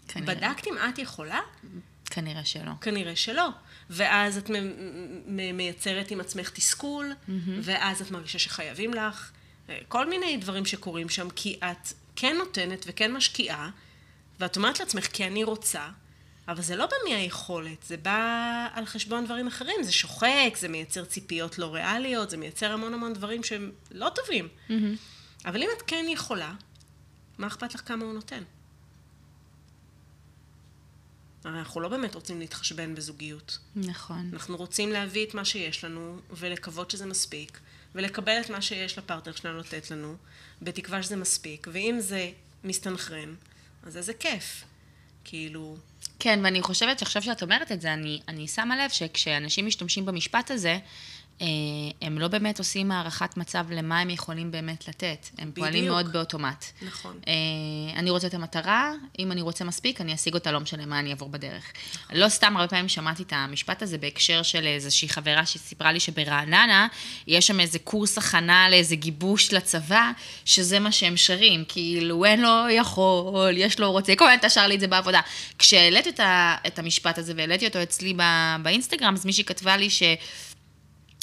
כנראה. 0.08 0.34
בדקת 0.34 0.66
אם 0.66 0.74
את 0.88 0.98
יכולה? 0.98 1.40
כנראה 2.06 2.44
שלא. 2.44 2.72
כנראה 2.80 3.16
שלא. 3.16 3.48
ואז 3.92 4.38
את 4.38 4.50
מייצרת 5.26 6.10
עם 6.10 6.20
עצמך 6.20 6.50
תסכול, 6.50 7.12
mm-hmm. 7.12 7.30
ואז 7.62 8.00
את 8.00 8.10
מרגישה 8.10 8.38
שחייבים 8.38 8.94
לך. 8.94 9.30
אה, 9.68 9.78
כל 9.88 10.08
מיני 10.08 10.36
דברים 10.36 10.66
שקורים 10.66 11.08
שם, 11.08 11.30
כי 11.30 11.58
את 11.58 11.92
כן 12.16 12.36
נותנת 12.36 12.84
וכן 12.86 13.12
משקיעה, 13.12 13.70
ואת 14.40 14.56
אומרת 14.56 14.80
לעצמך, 14.80 15.06
כי 15.06 15.26
אני 15.26 15.44
רוצה, 15.44 15.88
אבל 16.48 16.62
זה 16.62 16.76
לא 16.76 16.86
בא 16.86 16.96
מהיכולת, 17.08 17.82
זה 17.82 17.96
בא 17.96 18.68
על 18.72 18.86
חשבון 18.86 19.24
דברים 19.24 19.46
אחרים, 19.46 19.82
זה 19.82 19.92
שוחק, 19.92 20.56
זה 20.56 20.68
מייצר 20.68 21.04
ציפיות 21.04 21.58
לא 21.58 21.74
ריאליות, 21.74 22.30
זה 22.30 22.36
מייצר 22.36 22.72
המון 22.72 22.94
המון 22.94 23.12
דברים 23.12 23.44
שהם 23.44 23.72
לא 23.90 24.08
טובים. 24.14 24.48
Mm-hmm. 24.68 24.72
אבל 25.44 25.62
אם 25.62 25.68
את 25.76 25.82
כן 25.86 26.04
יכולה, 26.08 26.54
מה 27.38 27.46
אכפת 27.46 27.74
לך 27.74 27.82
כמה 27.88 28.04
הוא 28.04 28.14
נותן? 28.14 28.42
הרי 31.44 31.58
אנחנו 31.58 31.80
לא 31.80 31.88
באמת 31.88 32.14
רוצים 32.14 32.40
להתחשבן 32.40 32.94
בזוגיות. 32.94 33.58
נכון. 33.76 34.30
אנחנו 34.32 34.56
רוצים 34.56 34.92
להביא 34.92 35.26
את 35.26 35.34
מה 35.34 35.44
שיש 35.44 35.84
לנו 35.84 36.18
ולקוות 36.30 36.90
שזה 36.90 37.06
מספיק, 37.06 37.60
ולקבל 37.94 38.40
את 38.40 38.50
מה 38.50 38.62
שיש 38.62 38.98
לפרטנר 38.98 39.34
שלנו 39.34 39.58
לתת 39.58 39.90
לנו, 39.90 40.16
בתקווה 40.62 41.02
שזה 41.02 41.16
מספיק, 41.16 41.66
ואם 41.72 41.96
זה 42.00 42.30
מסתנכרן, 42.64 43.34
אז 43.82 43.96
איזה 43.96 44.14
כיף. 44.14 44.64
כאילו... 45.24 45.76
כן, 46.18 46.40
ואני 46.44 46.62
חושבת 46.62 46.98
שעכשיו 46.98 47.22
שאת 47.22 47.42
אומרת 47.42 47.72
את 47.72 47.80
זה, 47.80 47.92
אני, 47.92 48.20
אני 48.28 48.48
שמה 48.48 48.84
לב 48.84 48.90
שכשאנשים 48.90 49.66
משתמשים 49.66 50.06
במשפט 50.06 50.50
הזה, 50.50 50.78
הם 52.02 52.18
לא 52.18 52.28
באמת 52.28 52.58
עושים 52.58 52.92
הערכת 52.92 53.36
מצב 53.36 53.66
למה 53.70 54.00
הם 54.00 54.10
יכולים 54.10 54.50
באמת 54.50 54.88
לתת. 54.88 55.28
הם 55.38 55.50
בדיוק. 55.50 55.56
פועלים 55.56 55.84
מאוד 55.84 56.12
באוטומט. 56.12 56.64
נכון. 56.82 57.18
אה, 57.28 57.32
אני 57.96 58.10
רוצה 58.10 58.26
את 58.26 58.34
המטרה, 58.34 58.92
אם 59.18 59.32
אני 59.32 59.40
רוצה 59.40 59.64
מספיק, 59.64 60.00
אני 60.00 60.14
אשיג 60.14 60.34
אותה, 60.34 60.52
לא 60.52 60.60
משנה 60.60 60.86
מה 60.86 60.98
אני 60.98 61.10
אעבור 61.10 61.28
בדרך. 61.28 61.72
נכון. 61.94 62.16
לא 62.16 62.28
סתם 62.28 62.56
הרבה 62.56 62.68
פעמים 62.68 62.88
שמעתי 62.88 63.22
את 63.22 63.32
המשפט 63.36 63.82
הזה 63.82 63.98
בהקשר 63.98 64.42
של 64.42 64.66
איזושהי 64.66 65.08
חברה 65.08 65.46
שסיפרה 65.46 65.92
לי 65.92 66.00
שברעננה, 66.00 66.88
יש 67.26 67.46
שם 67.46 67.60
איזה 67.60 67.78
קורס 67.78 68.18
הכנה 68.18 68.70
לאיזה 68.70 68.96
גיבוש 68.96 69.52
לצבא, 69.52 70.10
שזה 70.44 70.78
מה 70.78 70.92
שהם 70.92 71.16
שרים, 71.16 71.64
כאילו 71.68 72.24
אין 72.24 72.40
לו 72.40 72.70
יכול, 72.70 73.54
יש 73.56 73.80
לו 73.80 73.92
רוצה, 73.92 74.16
כל 74.16 74.24
הזמן 74.24 74.38
אתה 74.38 74.48
שר 74.48 74.66
לי 74.66 74.74
את 74.74 74.80
זה 74.80 74.86
בעבודה. 74.86 75.20
כשהעליתי 75.58 76.10
את 76.66 76.78
המשפט 76.78 77.18
הזה 77.18 77.32
והעליתי 77.36 77.66
אותו 77.66 77.82
אצלי 77.82 78.14
באינסטגרם, 78.62 79.14
אז 79.14 79.26
מישהי 79.26 79.44
כתבה 79.44 79.76
לי 79.76 79.90
ש... 79.90 80.02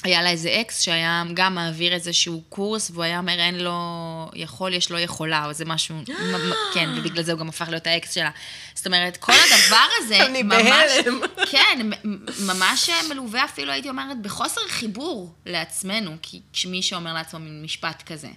היה 0.03 0.21
לה 0.21 0.29
איזה 0.29 0.57
אקס 0.61 0.81
שהיה 0.81 1.23
גם 1.33 1.55
מעביר 1.55 1.93
איזשהו 1.93 2.43
קורס, 2.49 2.91
והוא 2.91 3.03
היה 3.03 3.17
אומר, 3.17 3.39
אין 3.39 3.59
לו 3.59 3.75
יכול, 4.33 4.73
יש 4.73 4.91
לו 4.91 4.99
יכולה, 4.99 5.45
או 5.45 5.49
איזה 5.49 5.65
משהו, 5.65 5.95
כן, 6.73 6.89
ובגלל 6.97 7.23
זה 7.23 7.31
הוא 7.31 7.39
גם 7.39 7.49
הפך 7.49 7.69
להיות 7.69 7.87
האקס 7.87 8.13
שלה. 8.13 8.31
זאת 8.73 8.87
אומרת, 8.87 9.17
כל 9.17 9.33
הדבר 9.33 9.85
הזה, 9.97 10.23
אני 10.25 10.43
בהלם. 10.43 11.21
כן, 11.51 11.89
ממש 12.45 12.89
מלווה 13.09 13.45
אפילו, 13.45 13.71
הייתי 13.71 13.89
אומרת, 13.89 14.21
בחוסר 14.21 14.61
חיבור 14.69 15.33
לעצמנו, 15.45 16.17
כי 16.21 16.41
מי 16.67 16.81
שאומר 16.81 17.13
לעצמו 17.13 17.39
משפט 17.63 18.03
כזה. 18.05 18.29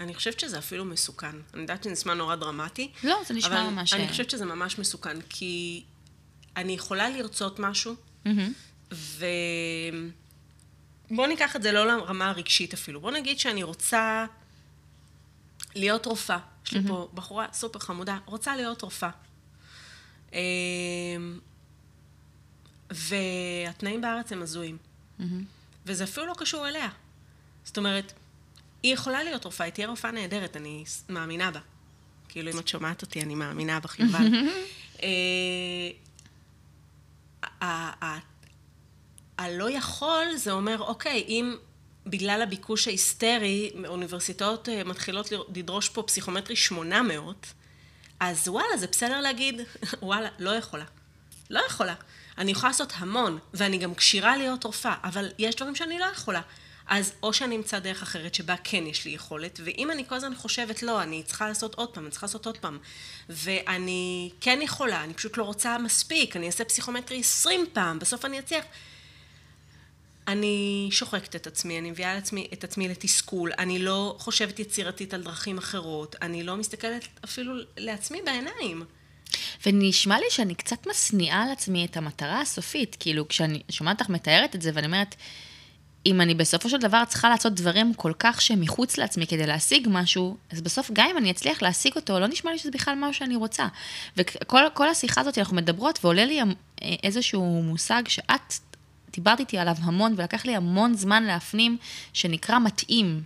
אני 0.00 0.14
חושבת 0.14 0.40
שזה 0.40 0.58
אפילו 0.58 0.84
מסוכן. 0.84 1.36
אני 1.54 1.62
יודעת 1.62 1.82
שזה 1.82 1.92
נשמע 1.92 2.14
נורא 2.14 2.36
דרמטי. 2.36 2.90
לא, 3.04 3.16
זה 3.26 3.34
נשמע 3.34 3.70
ממש... 3.70 3.92
אבל 3.92 4.02
אני 4.02 4.10
חושבת 4.10 4.30
שזה 4.30 4.44
ממש 4.44 4.78
מסוכן, 4.78 5.20
כי 5.28 5.82
אני 6.56 6.72
יכולה 6.72 7.08
לרצות 7.08 7.58
משהו, 7.58 7.94
ו... 8.92 9.26
בוא 11.10 11.26
ניקח 11.26 11.56
את 11.56 11.62
זה 11.62 11.72
לא 11.72 11.86
לרמה 11.86 12.28
הרגשית 12.28 12.74
אפילו. 12.74 13.00
בוא 13.00 13.10
נגיד 13.10 13.38
שאני 13.38 13.62
רוצה 13.62 14.26
להיות 15.74 16.06
רופאה. 16.06 16.38
יש 16.66 16.72
לי 16.72 16.80
פה 16.88 17.08
בחורה 17.14 17.46
סופר 17.52 17.78
חמודה, 17.78 18.18
רוצה 18.24 18.56
להיות 18.56 18.82
רופאה. 18.82 19.10
אמ, 20.32 20.38
והתנאים 22.90 24.00
בארץ 24.00 24.32
הם 24.32 24.42
הזויים. 24.42 24.78
וזה 25.86 26.04
אפילו 26.04 26.26
לא 26.26 26.34
קשור 26.38 26.68
אליה. 26.68 26.88
זאת 27.64 27.78
אומרת, 27.78 28.12
היא 28.82 28.94
יכולה 28.94 29.22
להיות 29.22 29.44
רופאה, 29.44 29.64
היא 29.64 29.72
תהיה 29.72 29.88
רופאה 29.88 30.10
נהדרת, 30.10 30.56
אני 30.56 30.84
מאמינה 31.08 31.50
בה. 31.50 31.60
כאילו, 32.28 32.52
אם 32.52 32.58
את 32.58 32.68
שומעת 32.68 33.02
אותי, 33.02 33.22
אני 33.22 33.34
מאמינה 33.34 33.80
בך, 33.80 33.98
יובל. 33.98 34.26
הלא 39.40 39.70
יכול, 39.70 40.36
זה 40.36 40.52
אומר, 40.52 40.78
אוקיי, 40.80 41.24
אם 41.28 41.56
בגלל 42.06 42.42
הביקוש 42.42 42.88
ההיסטרי, 42.88 43.70
אוניברסיטאות 43.86 44.68
אה, 44.68 44.84
מתחילות 44.84 45.32
לדרוש 45.54 45.88
פה 45.88 46.02
פסיכומטרי 46.02 46.56
800, 46.56 47.46
אז 48.20 48.48
וואלה, 48.48 48.76
זה 48.76 48.86
בסדר 48.86 49.20
להגיד, 49.20 49.60
וואלה, 50.02 50.28
לא 50.38 50.50
יכולה. 50.50 50.84
לא 51.50 51.60
יכולה. 51.66 51.94
אני 52.38 52.50
יכולה 52.50 52.70
לעשות 52.70 52.92
המון, 52.96 53.38
ואני 53.54 53.78
גם 53.78 53.94
כשירה 53.94 54.36
להיות 54.36 54.64
רופאה, 54.64 54.94
אבל 55.04 55.30
יש 55.38 55.54
דברים 55.54 55.74
שאני 55.74 55.98
לא 55.98 56.04
יכולה. 56.04 56.40
אז 56.86 57.12
או 57.22 57.32
שאני 57.32 57.56
אמצא 57.56 57.78
דרך 57.78 58.02
אחרת 58.02 58.34
שבה 58.34 58.54
כן 58.64 58.86
יש 58.86 59.04
לי 59.04 59.10
יכולת, 59.10 59.60
ואם 59.64 59.90
אני 59.90 60.04
כל 60.08 60.14
הזמן 60.14 60.34
חושבת, 60.34 60.82
לא, 60.82 61.02
אני 61.02 61.22
צריכה 61.22 61.48
לעשות 61.48 61.74
עוד 61.74 61.94
פעם, 61.94 62.04
אני 62.04 62.10
צריכה 62.10 62.26
לעשות 62.26 62.46
עוד 62.46 62.58
פעם, 62.58 62.78
ואני 63.28 64.30
כן 64.40 64.58
יכולה, 64.62 65.04
אני 65.04 65.14
פשוט 65.14 65.36
לא 65.36 65.44
רוצה 65.44 65.78
מספיק, 65.78 66.36
אני 66.36 66.46
אעשה 66.46 66.64
פסיכומטרי 66.64 67.20
20 67.20 67.66
פעם, 67.72 67.98
בסוף 67.98 68.24
אני 68.24 68.38
אצליח. 68.38 68.64
אני 70.30 70.88
שוחקת 70.92 71.36
את 71.36 71.46
עצמי, 71.46 71.78
אני 71.78 71.90
מביאה 71.90 72.14
לעצמי, 72.14 72.46
את 72.52 72.64
עצמי 72.64 72.88
לתסכול, 72.88 73.52
אני 73.58 73.78
לא 73.78 74.16
חושבת 74.18 74.58
יצירתית 74.58 75.14
על 75.14 75.22
דרכים 75.22 75.58
אחרות, 75.58 76.16
אני 76.22 76.42
לא 76.42 76.56
מסתכלת 76.56 77.08
אפילו 77.24 77.52
לעצמי 77.76 78.18
בעיניים. 78.24 78.84
ונשמע 79.66 80.18
לי 80.18 80.26
שאני 80.30 80.54
קצת 80.54 80.86
משניאה 80.86 81.42
על 81.42 81.50
עצמי 81.52 81.84
את 81.84 81.96
המטרה 81.96 82.40
הסופית, 82.40 82.96
כאילו 83.00 83.28
כשאני 83.28 83.62
שומעת 83.68 84.00
לך 84.00 84.08
מתארת 84.08 84.54
את 84.54 84.62
זה 84.62 84.70
ואני 84.74 84.86
אומרת, 84.86 85.14
אם 86.06 86.20
אני 86.20 86.34
בסופו 86.34 86.68
של 86.68 86.78
דבר 86.78 87.02
צריכה 87.08 87.28
לעשות 87.28 87.54
דברים 87.54 87.94
כל 87.94 88.12
כך 88.18 88.40
שהם 88.40 88.60
מחוץ 88.60 88.98
לעצמי 88.98 89.26
כדי 89.26 89.46
להשיג 89.46 89.88
משהו, 89.90 90.36
אז 90.50 90.60
בסוף 90.60 90.90
גם 90.92 91.08
אם 91.10 91.18
אני 91.18 91.30
אצליח 91.30 91.62
להשיג 91.62 91.92
אותו, 91.96 92.20
לא 92.20 92.26
נשמע 92.26 92.52
לי 92.52 92.58
שזה 92.58 92.70
בכלל 92.70 92.94
משהו 92.96 93.14
שאני 93.14 93.36
רוצה. 93.36 93.66
וכל 94.16 94.88
השיחה 94.90 95.20
הזאת 95.20 95.38
אנחנו 95.38 95.56
מדברות 95.56 95.98
ועולה 96.02 96.24
לי 96.24 96.40
איזשהו 96.82 97.62
מושג 97.62 98.02
שאת 98.08 98.54
דיברתי 99.12 99.42
איתי 99.42 99.58
עליו 99.58 99.76
המון, 99.82 100.14
ולקח 100.16 100.44
לי 100.44 100.56
המון 100.56 100.94
זמן 100.94 101.22
להפנים, 101.22 101.76
שנקרא 102.12 102.58
מתאים. 102.58 103.22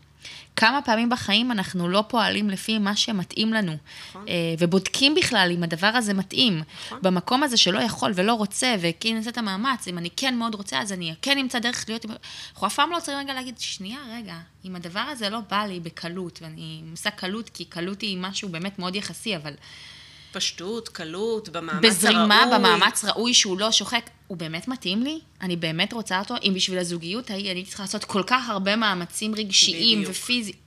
כמה 0.57 0.83
פעמים 0.83 1.09
בחיים 1.09 1.53
אנחנו 1.53 1.89
לא 1.89 2.05
פועלים 2.09 2.51
לפי 2.51 2.79
מה 2.79 2.97
שמתאים 2.97 3.53
לנו, 3.53 3.77
נכון. 4.09 4.29
אה, 4.29 4.35
ובודקים 4.59 5.15
בכלל 5.15 5.51
אם 5.55 5.63
הדבר 5.63 5.87
הזה 5.87 6.15
מתאים. 6.15 6.63
נכון. 6.87 6.99
במקום 7.03 7.43
הזה 7.43 7.57
שלא 7.57 7.79
יכול 7.79 8.13
ולא 8.15 8.35
רוצה, 8.35 8.75
וכי 8.81 9.15
נעשה 9.15 9.31
את 9.31 9.39
המאמץ, 9.39 9.89
אם 9.89 9.99
אני 9.99 10.09
כן 10.17 10.37
מאוד 10.37 10.55
רוצה, 10.55 10.81
אז 10.81 10.93
אני 10.93 11.15
כן 11.23 11.39
אמצא 11.39 11.59
דרך 11.59 11.85
להיות... 11.89 12.07
אנחנו 12.53 12.67
אף 12.67 12.75
פעם 12.75 12.91
לא 12.91 12.97
צריכים 13.01 13.19
רגע 13.19 13.35
להגיד, 13.35 13.59
שנייה, 13.59 13.99
רגע, 14.17 14.37
אם 14.65 14.77
הדבר 14.77 15.01
הזה 15.01 15.31
לא 15.31 15.41
בא 15.51 15.67
לי 15.67 15.81
בקלות, 15.81 16.39
ואני 16.43 16.83
עושה 16.91 17.11
קלות, 17.11 17.49
כי 17.49 17.65
קלות 17.65 18.01
היא 18.01 18.19
משהו 18.21 18.49
באמת 18.49 18.79
מאוד 18.79 18.97
יחסי, 18.97 19.37
אבל... 19.37 19.53
פשטות, 20.35 20.89
קלות, 20.89 21.49
במאמץ 21.49 21.83
בזרימה, 21.83 22.43
הראוי. 22.43 22.57
בזרימה, 22.57 22.59
במאמץ 22.59 23.05
ראוי 23.05 23.35
שהוא 23.35 23.59
לא 23.59 23.73
שוחק. 23.73 24.11
הוא 24.27 24.37
באמת 24.37 24.69
מתאים 24.69 25.03
לי? 25.03 25.19
אני 25.41 25.57
באמת 25.57 25.93
רוצה 25.93 26.19
אותו? 26.19 26.35
אם 26.43 26.53
בשביל 26.55 26.79
הזוגיות 26.79 27.31
ההיא 27.31 27.53
אני 27.53 27.65
צריכה 27.65 27.83
לעשות 27.83 28.05
כל 28.05 28.23
כך 28.27 28.49
הרבה 28.49 28.77
מאמצים 28.77 29.35
רגשיים 29.35 30.05
ופיזיים. 30.07 30.65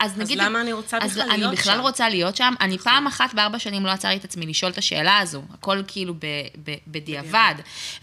אז 0.00 0.18
נגיד... 0.18 0.40
אז 0.40 0.46
למה 0.46 0.60
אני 0.60 0.72
רוצה 0.72 0.98
בכלל 0.98 1.26
להיות 1.26 1.38
שם? 1.38 1.44
אני 1.46 1.56
בכלל 1.56 1.80
רוצה 1.80 2.08
להיות 2.08 2.36
שם. 2.36 2.54
אני 2.60 2.74
נכון. 2.74 2.92
פעם 2.92 3.06
אחת 3.06 3.34
בארבע 3.34 3.58
שנים 3.58 3.86
לא 3.86 3.90
עצרתי 3.90 4.16
את 4.16 4.24
עצמי 4.24 4.46
לשאול 4.46 4.72
את 4.72 4.78
השאלה 4.78 5.18
הזו. 5.18 5.42
הכל 5.54 5.82
כאילו 5.86 6.14
ב, 6.14 6.26
ב, 6.64 6.74
בדיעבד. 6.86 7.54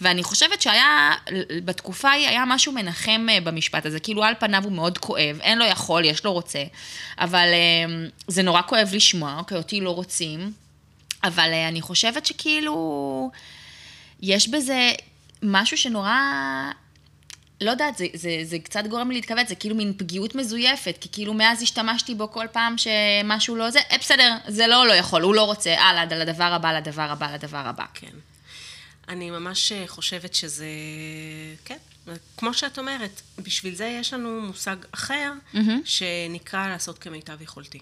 ואני 0.01 0.23
חושבת 0.23 0.61
שהיה, 0.61 1.11
בתקופה 1.65 2.09
ההיא 2.09 2.27
היה 2.27 2.43
משהו 2.47 2.73
מנחם 2.73 3.27
אה, 3.29 3.41
במשפט 3.41 3.85
הזה. 3.85 3.99
כאילו 3.99 4.23
על 4.23 4.33
פניו 4.39 4.63
הוא 4.63 4.71
מאוד 4.71 4.97
כואב, 4.97 5.39
אין 5.41 5.59
לו 5.59 5.65
יכול, 5.65 6.05
יש 6.05 6.25
לו 6.25 6.33
רוצה. 6.33 6.63
אבל 7.19 7.47
אה, 7.53 8.07
זה 8.27 8.43
נורא 8.43 8.61
כואב 8.61 8.89
לשמוע, 8.93 9.35
אוקיי, 9.39 9.57
אותי 9.57 9.81
לא 9.81 9.89
רוצים. 9.89 10.51
אבל 11.27 11.53
אה, 11.53 11.67
אני 11.67 11.81
חושבת 11.81 12.25
שכאילו, 12.25 13.31
יש 14.21 14.49
בזה 14.49 14.91
משהו 15.43 15.77
שנורא... 15.77 16.11
לא 17.61 17.71
יודעת, 17.71 17.97
זה, 17.97 18.05
זה, 18.13 18.39
זה 18.43 18.59
קצת 18.59 18.83
גורם 18.87 19.09
לי 19.11 19.15
להתכווץ, 19.15 19.49
זה 19.49 19.55
כאילו 19.55 19.75
מין 19.75 19.93
פגיעות 19.97 20.35
מזויפת, 20.35 20.97
כי 21.01 21.09
כאילו 21.11 21.33
מאז 21.33 21.61
השתמשתי 21.61 22.15
בו 22.15 22.31
כל 22.31 22.45
פעם 22.51 22.75
שמשהו 22.77 23.55
לא 23.55 23.69
זה, 23.69 23.79
אה, 23.91 23.97
בסדר, 23.97 24.35
זה 24.47 24.67
לא 24.67 24.87
לא 24.87 24.93
יכול, 24.93 25.21
הוא 25.21 25.35
לא 25.35 25.43
רוצה, 25.43 25.79
הלאה, 25.79 26.05
לדבר 26.05 26.43
הבא, 26.43 26.73
לדבר 26.73 27.01
הבא, 27.01 27.33
לדבר 27.33 27.57
הבא. 27.57 27.85
כן. 27.93 28.11
אני 29.09 29.29
ממש 29.29 29.71
אה, 29.71 29.83
חושבת 29.87 30.33
שזה, 30.33 30.67
כן, 31.65 31.77
כמו 32.37 32.53
שאת 32.53 32.79
אומרת, 32.79 33.21
בשביל 33.39 33.75
זה 33.75 33.85
יש 33.85 34.13
לנו 34.13 34.41
מושג 34.41 34.75
אחר, 34.91 35.33
mm-hmm. 35.53 35.57
שנקרא 35.85 36.67
לעשות 36.67 36.97
כמיטב 36.97 37.41
יכולתי. 37.41 37.79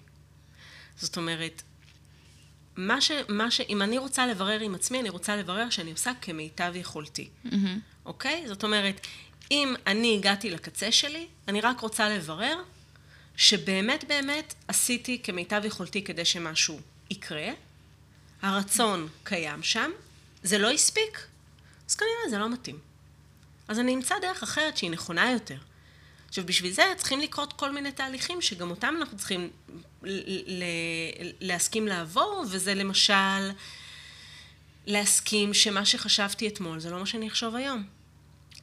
זאת 0.98 1.18
אומרת, 1.18 1.62
מה 2.78 3.02
ש, 3.02 3.12
מה 3.30 3.52
ש... 3.52 3.62
אם 3.62 3.82
אני 3.82 3.98
רוצה 3.98 4.28
לברר 4.28 4.60
עם 4.60 4.76
עצמי, 4.76 5.00
אני 5.00 5.10
רוצה 5.10 5.36
לברר 5.36 5.70
שאני 5.70 5.92
עושה 5.92 6.12
כמיטב 6.22 6.72
יכולתי. 6.76 7.30
Mm-hmm. 7.46 7.56
אוקיי? 8.06 8.48
זאת 8.48 8.64
אומרת, 8.64 9.08
אם 9.52 9.76
אני 9.88 10.16
הגעתי 10.16 10.50
לקצה 10.50 10.92
שלי, 10.92 11.28
אני 11.48 11.62
רק 11.62 11.80
רוצה 11.80 12.10
לברר 12.10 12.58
שבאמת 13.38 14.04
באמת 14.08 14.54
עשיתי 14.68 15.22
כמיטב 15.24 15.62
יכולתי 15.66 16.04
כדי 16.04 16.26
שמשהו 16.26 16.80
יקרה, 17.10 17.50
הרצון 18.42 19.08
קיים 19.24 19.64
שם, 19.64 19.92
זה 20.44 20.58
לא 20.58 20.72
הספיק, 20.72 21.28
אז 21.90 21.96
כנראה 21.96 22.30
זה 22.30 22.38
לא 22.38 22.50
מתאים. 22.50 22.80
אז 23.68 23.80
אני 23.80 23.96
אמצא 23.96 24.16
דרך 24.22 24.44
אחרת 24.44 24.78
שהיא 24.78 24.92
נכונה 24.92 25.32
יותר. 25.32 25.58
עכשיו, 26.36 26.46
בשביל 26.46 26.72
זה 26.72 26.84
צריכים 26.98 27.20
לקרות 27.20 27.54
כל 27.54 27.72
מיני 27.72 27.92
תהליכים 27.92 28.42
שגם 28.42 28.70
אותם 28.70 28.96
אנחנו 29.00 29.18
צריכים 29.18 29.50
להסכים 31.42 31.88
לעבור, 31.88 32.46
וזה 32.50 32.74
למשל 32.74 33.52
להסכים 34.86 35.54
שמה 35.54 35.86
שחשבתי 35.86 36.48
אתמול 36.48 36.80
זה 36.80 36.90
לא 36.90 37.00
מה 37.00 37.06
שאני 37.06 37.28
אחשוב 37.28 37.56
היום. 37.56 37.84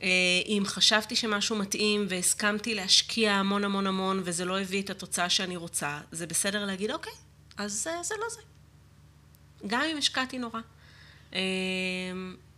אה, 0.02 0.08
אם 0.46 0.62
חשבתי 0.66 1.16
שמשהו 1.16 1.56
מתאים 1.56 2.06
והסכמתי 2.08 2.74
להשקיע 2.74 3.32
המון 3.32 3.64
המון 3.64 3.86
המון 3.86 4.22
וזה 4.24 4.44
לא 4.44 4.60
הביא 4.60 4.82
את 4.82 4.90
התוצאה 4.90 5.30
שאני 5.30 5.56
רוצה, 5.56 6.00
זה 6.10 6.26
בסדר 6.26 6.64
להגיד, 6.64 6.90
אוקיי, 6.90 7.12
אז 7.56 7.72
זה, 7.72 7.92
זה 8.02 8.14
לא 8.20 8.26
זה. 8.30 8.40
גם 9.66 9.82
אם 9.92 9.96
השקעתי 9.96 10.38
נורא. 10.38 10.60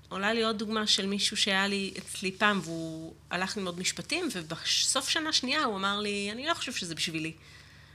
עולה 0.09 0.33
לי 0.33 0.43
עוד 0.43 0.59
דוגמה 0.59 0.87
של 0.87 1.07
מישהו 1.07 1.37
שהיה 1.37 1.67
לי 1.67 1.95
אצלי 1.99 2.33
פעם, 2.33 2.61
והוא 2.65 3.15
הלך 3.31 3.57
ללמוד 3.57 3.79
משפטים, 3.79 4.29
ובסוף 4.33 5.09
שנה 5.09 5.33
שנייה 5.33 5.65
הוא 5.65 5.77
אמר 5.77 6.01
לי, 6.01 6.29
אני 6.33 6.47
לא 6.47 6.55
חושב 6.55 6.73
שזה 6.73 6.95
בשבילי. 6.95 7.33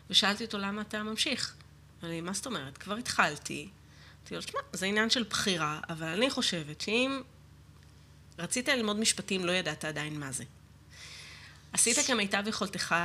ושאלתי 0.10 0.46
אותו, 0.46 0.58
למה 0.58 0.82
אתה 0.82 1.04
ממשיך? 1.04 1.56
אמר 2.04 2.12
לי, 2.12 2.22
מה 2.22 2.34
זאת 2.34 2.46
אומרת? 2.46 2.78
כבר 2.78 2.96
התחלתי. 2.96 3.70
אמרתי 4.20 4.36
לו, 4.36 4.42
תשמע, 4.42 4.60
זה 4.74 4.86
עניין 4.86 5.10
של 5.10 5.24
בחירה, 5.24 5.80
אבל 5.89 6.08
אני 6.08 6.30
חושבת 6.30 6.82
שאם 6.82 7.22
רצית 8.39 8.70
ללמוד 8.70 9.00
משפטים, 9.00 9.46
לא 9.46 9.51
ידעת 9.51 9.86
עדיין 9.86 10.20
מה 10.20 10.32
זה. 10.32 10.44
עשית 11.74 11.98
כמיטב 12.08 12.44
יכולתך 12.48 12.96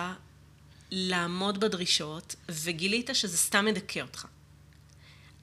לעמוד 0.90 1.60
בדרישות, 1.60 2.34
וגילית 2.48 3.10
שזה 3.12 3.36
סתם 3.36 3.64
מדכא 3.64 4.00
אותך. 4.00 4.26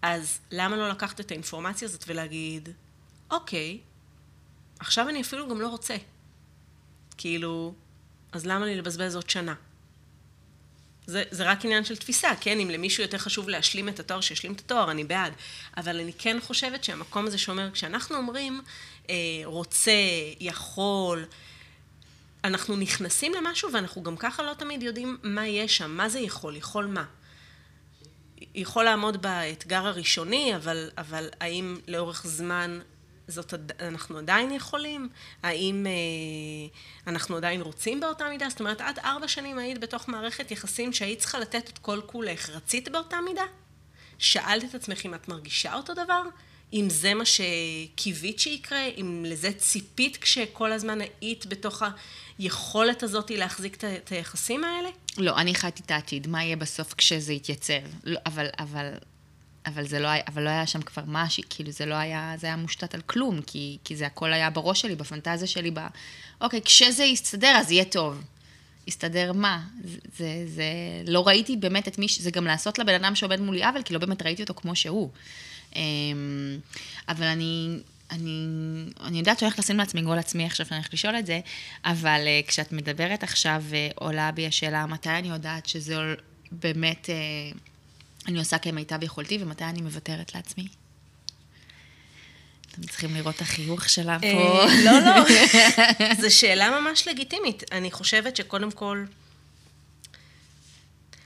אז 0.01 0.39
למה 0.51 0.75
לא 0.75 0.89
לקחת 0.89 1.19
את 1.19 1.31
האינפורמציה 1.31 1.87
הזאת 1.87 2.03
ולהגיד, 2.07 2.69
אוקיי, 3.31 3.79
עכשיו 4.79 5.09
אני 5.09 5.21
אפילו 5.21 5.49
גם 5.49 5.61
לא 5.61 5.67
רוצה. 5.67 5.95
כאילו, 7.17 7.73
אז 8.31 8.45
למה 8.45 8.65
לי 8.65 8.75
לבזבז 8.75 9.15
עוד 9.15 9.29
שנה? 9.29 9.53
זה, 11.05 11.23
זה 11.31 11.51
רק 11.51 11.65
עניין 11.65 11.85
של 11.85 11.95
תפיסה, 11.95 12.29
כן? 12.41 12.59
אם 12.59 12.69
למישהו 12.69 13.03
יותר 13.03 13.17
חשוב 13.17 13.49
להשלים 13.49 13.89
את 13.89 13.99
התואר, 13.99 14.21
שישלים 14.21 14.53
את 14.53 14.59
התואר, 14.59 14.91
אני 14.91 15.03
בעד. 15.03 15.33
אבל 15.77 15.99
אני 15.99 16.13
כן 16.13 16.37
חושבת 16.41 16.83
שהמקום 16.83 17.27
הזה 17.27 17.37
שאומר, 17.37 17.71
כשאנחנו 17.71 18.17
אומרים 18.17 18.61
אה, 19.09 19.15
רוצה, 19.43 19.91
יכול, 20.39 21.25
אנחנו 22.43 22.75
נכנסים 22.75 23.33
למשהו 23.33 23.73
ואנחנו 23.73 24.03
גם 24.03 24.17
ככה 24.17 24.43
לא 24.43 24.53
תמיד 24.53 24.83
יודעים 24.83 25.17
מה 25.23 25.47
יש 25.47 25.77
שם, 25.77 25.91
מה 25.91 26.09
זה 26.09 26.19
יכול, 26.19 26.55
יכול 26.55 26.85
מה. 26.85 27.05
יכול 28.55 28.83
לעמוד 28.83 29.21
באתגר 29.21 29.87
הראשוני, 29.87 30.55
אבל, 30.55 30.89
אבל 30.97 31.29
האם 31.39 31.77
לאורך 31.87 32.27
זמן 32.27 32.79
זאת, 33.31 33.53
אנחנו 33.79 34.17
עדיין 34.17 34.51
יכולים? 34.51 35.09
האם 35.43 35.87
אה, 35.87 37.11
אנחנו 37.11 37.37
עדיין 37.37 37.61
רוצים 37.61 37.99
באותה 37.99 38.29
מידה? 38.29 38.49
זאת 38.49 38.59
אומרת, 38.59 38.81
עד 38.81 38.99
ארבע 38.99 39.27
שנים 39.27 39.57
היית 39.57 39.77
בתוך 39.77 40.09
מערכת 40.09 40.51
יחסים 40.51 40.93
שהיית 40.93 41.19
צריכה 41.19 41.39
לתת 41.39 41.69
את 41.69 41.77
כל 41.77 42.01
כולך. 42.05 42.49
רצית 42.49 42.89
באותה 42.89 43.17
מידה? 43.25 43.45
שאלת 44.17 44.63
את 44.65 44.75
עצמך 44.75 45.05
אם 45.05 45.13
את 45.13 45.27
מרגישה 45.27 45.73
אותו 45.73 45.93
דבר? 45.93 46.21
אם 46.73 46.87
זה 46.89 47.13
מה 47.13 47.23
שקיווית 47.25 48.39
שיקרה? 48.39 48.85
אם 48.85 49.25
לזה 49.27 49.51
ציפית 49.53 50.17
כשכל 50.17 50.71
הזמן 50.71 50.99
היית 51.21 51.45
בתוך 51.45 51.83
היכולת 52.39 53.03
הזאת 53.03 53.31
להחזיק 53.31 53.83
את 53.83 54.11
היחסים 54.11 54.63
האלה? 54.63 54.89
לא, 55.17 55.37
אני 55.37 55.55
חייתי 55.55 55.81
את 55.85 55.91
העתיד, 55.91 56.27
מה 56.27 56.43
יהיה 56.43 56.55
בסוף 56.55 56.93
כשזה 56.93 57.33
יתייצב. 57.33 57.81
לא, 58.03 58.19
אבל, 58.25 58.47
אבל 58.59 58.93
אבל 59.65 59.87
זה 59.87 59.99
לא 59.99 60.07
היה, 60.07 60.23
אבל 60.27 60.43
לא 60.43 60.49
היה 60.49 60.67
שם 60.67 60.81
כבר 60.81 61.03
משהו, 61.07 61.43
כאילו 61.49 61.71
זה 61.71 61.85
לא 61.85 61.95
היה, 61.95 62.33
זה 62.37 62.47
היה 62.47 62.55
מושתת 62.55 62.95
על 62.95 63.01
כלום, 63.01 63.41
כי, 63.41 63.77
כי 63.83 63.95
זה 63.95 64.05
הכל 64.05 64.33
היה 64.33 64.49
בראש 64.49 64.81
שלי, 64.81 64.95
בפנטזיה 64.95 65.47
שלי, 65.47 65.71
ב... 65.71 65.79
אוקיי, 66.41 66.61
כשזה 66.61 67.03
יסתדר 67.03 67.55
אז 67.55 67.71
יהיה 67.71 67.85
טוב. 67.85 68.23
יסתדר 68.87 69.33
מה? 69.33 69.63
זה, 69.83 69.97
זה, 70.17 70.43
זה, 70.47 70.63
לא 71.07 71.27
ראיתי 71.27 71.57
באמת 71.57 71.87
את 71.87 71.99
מי, 71.99 72.07
ש... 72.07 72.19
זה 72.19 72.31
גם 72.31 72.45
לעשות 72.45 72.79
לבן 72.79 72.93
אדם 72.93 73.15
שעובד 73.15 73.41
מולי 73.41 73.63
עוול, 73.63 73.81
כי 73.81 73.93
לא 73.93 73.99
באמת 73.99 74.21
ראיתי 74.21 74.41
אותו 74.41 74.53
כמו 74.53 74.75
שהוא. 74.75 75.09
אמ, 75.75 76.59
אבל 77.09 77.25
אני, 77.25 77.77
אני, 78.11 78.47
אני 79.03 79.19
יודעת 79.19 79.39
שהולכת 79.39 79.59
לשים 79.59 79.77
לעצמי 79.77 80.01
גול 80.01 80.17
עצמי 80.17 80.45
עכשיו 80.45 80.65
שאני 80.65 80.77
הולכת 80.77 80.93
לשאול 80.93 81.15
את 81.19 81.25
זה, 81.25 81.39
אבל 81.85 82.21
uh, 82.25 82.47
כשאת 82.47 82.71
מדברת 82.71 83.23
עכשיו, 83.23 83.63
uh, 83.69 83.93
עולה 83.95 84.31
בי 84.31 84.47
השאלה, 84.47 84.85
מתי 84.85 85.09
אני 85.09 85.27
יודעת 85.27 85.65
שזה 85.65 85.95
באמת... 86.51 87.09
Uh, 87.09 87.57
אני 88.27 88.39
עושה 88.39 88.57
כמיטב 88.57 89.03
יכולתי, 89.03 89.37
ומתי 89.41 89.63
אני 89.63 89.81
מוותרת 89.81 90.35
לעצמי? 90.35 90.67
אתם 92.71 92.81
צריכים 92.81 93.15
לראות 93.15 93.35
את 93.35 93.41
החיוך 93.41 93.89
שלה 93.89 94.13
אה, 94.13 94.19
פה. 94.19 94.65
לא, 94.83 94.91
לא, 94.99 95.25
זו 96.21 96.35
שאלה 96.35 96.79
ממש 96.79 97.07
לגיטימית. 97.07 97.63
אני 97.71 97.91
חושבת 97.91 98.35
שקודם 98.35 98.71
כל... 98.71 99.05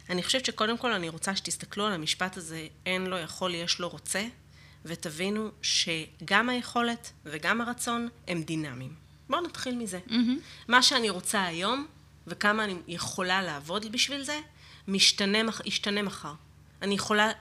אני 0.09 0.23
חושבת 0.23 0.45
שקודם 0.45 0.77
כל 0.77 0.91
אני 0.91 1.09
רוצה 1.09 1.35
שתסתכלו 1.35 1.85
על 1.85 1.93
המשפט 1.93 2.37
הזה, 2.37 2.67
אין 2.85 3.05
לו 3.05 3.17
יכול, 3.17 3.55
יש 3.55 3.79
לו 3.79 3.89
רוצה, 3.89 4.25
ותבינו 4.85 5.49
שגם 5.61 6.49
היכולת 6.49 7.11
וגם 7.25 7.61
הרצון 7.61 8.09
הם 8.27 8.43
דינמיים. 8.43 8.93
בואו 9.29 9.41
נתחיל 9.41 9.75
מזה. 9.75 9.99
Mm-hmm. 10.07 10.13
מה 10.67 10.83
שאני 10.83 11.09
רוצה 11.09 11.43
היום, 11.43 11.87
וכמה 12.27 12.63
אני 12.63 12.75
יכולה 12.87 13.41
לעבוד 13.41 13.91
בשביל 13.91 14.23
זה, 14.23 14.39
משתנה, 14.87 15.37
ישתנה 15.65 16.01
מחר. 16.01 16.33
אני 16.85 16.95
יכולה 16.95 17.31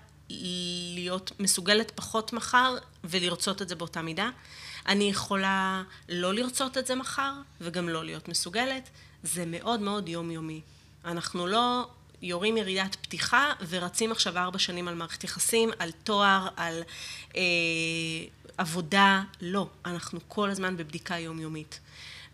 להיות 0.94 1.32
מסוגלת 1.38 1.92
פחות 1.94 2.32
מחר 2.32 2.76
ולרצות 3.04 3.62
את 3.62 3.68
זה 3.68 3.74
באותה 3.74 4.02
מידה. 4.02 4.30
אני 4.86 5.04
יכולה 5.04 5.82
לא 6.08 6.34
לרצות 6.34 6.78
את 6.78 6.86
זה 6.86 6.94
מחר 6.94 7.32
וגם 7.60 7.88
לא 7.88 8.04
להיות 8.04 8.28
מסוגלת. 8.28 8.88
זה 9.22 9.44
מאוד 9.46 9.80
מאוד 9.80 10.08
יומיומי. 10.08 10.60
אנחנו 11.04 11.46
לא 11.46 11.88
יורים 12.22 12.56
ירידת 12.56 12.96
פתיחה 13.02 13.52
ורצים 13.68 14.12
עכשיו 14.12 14.38
ארבע 14.38 14.58
שנים 14.58 14.88
על 14.88 14.94
מערכת 14.94 15.24
יחסים, 15.24 15.70
על 15.78 15.90
תואר, 15.90 16.48
על 16.56 16.82
אה, 17.36 17.42
עבודה. 18.58 19.22
לא, 19.40 19.68
אנחנו 19.86 20.20
כל 20.28 20.50
הזמן 20.50 20.76
בבדיקה 20.76 21.18
יומיומית. 21.18 21.80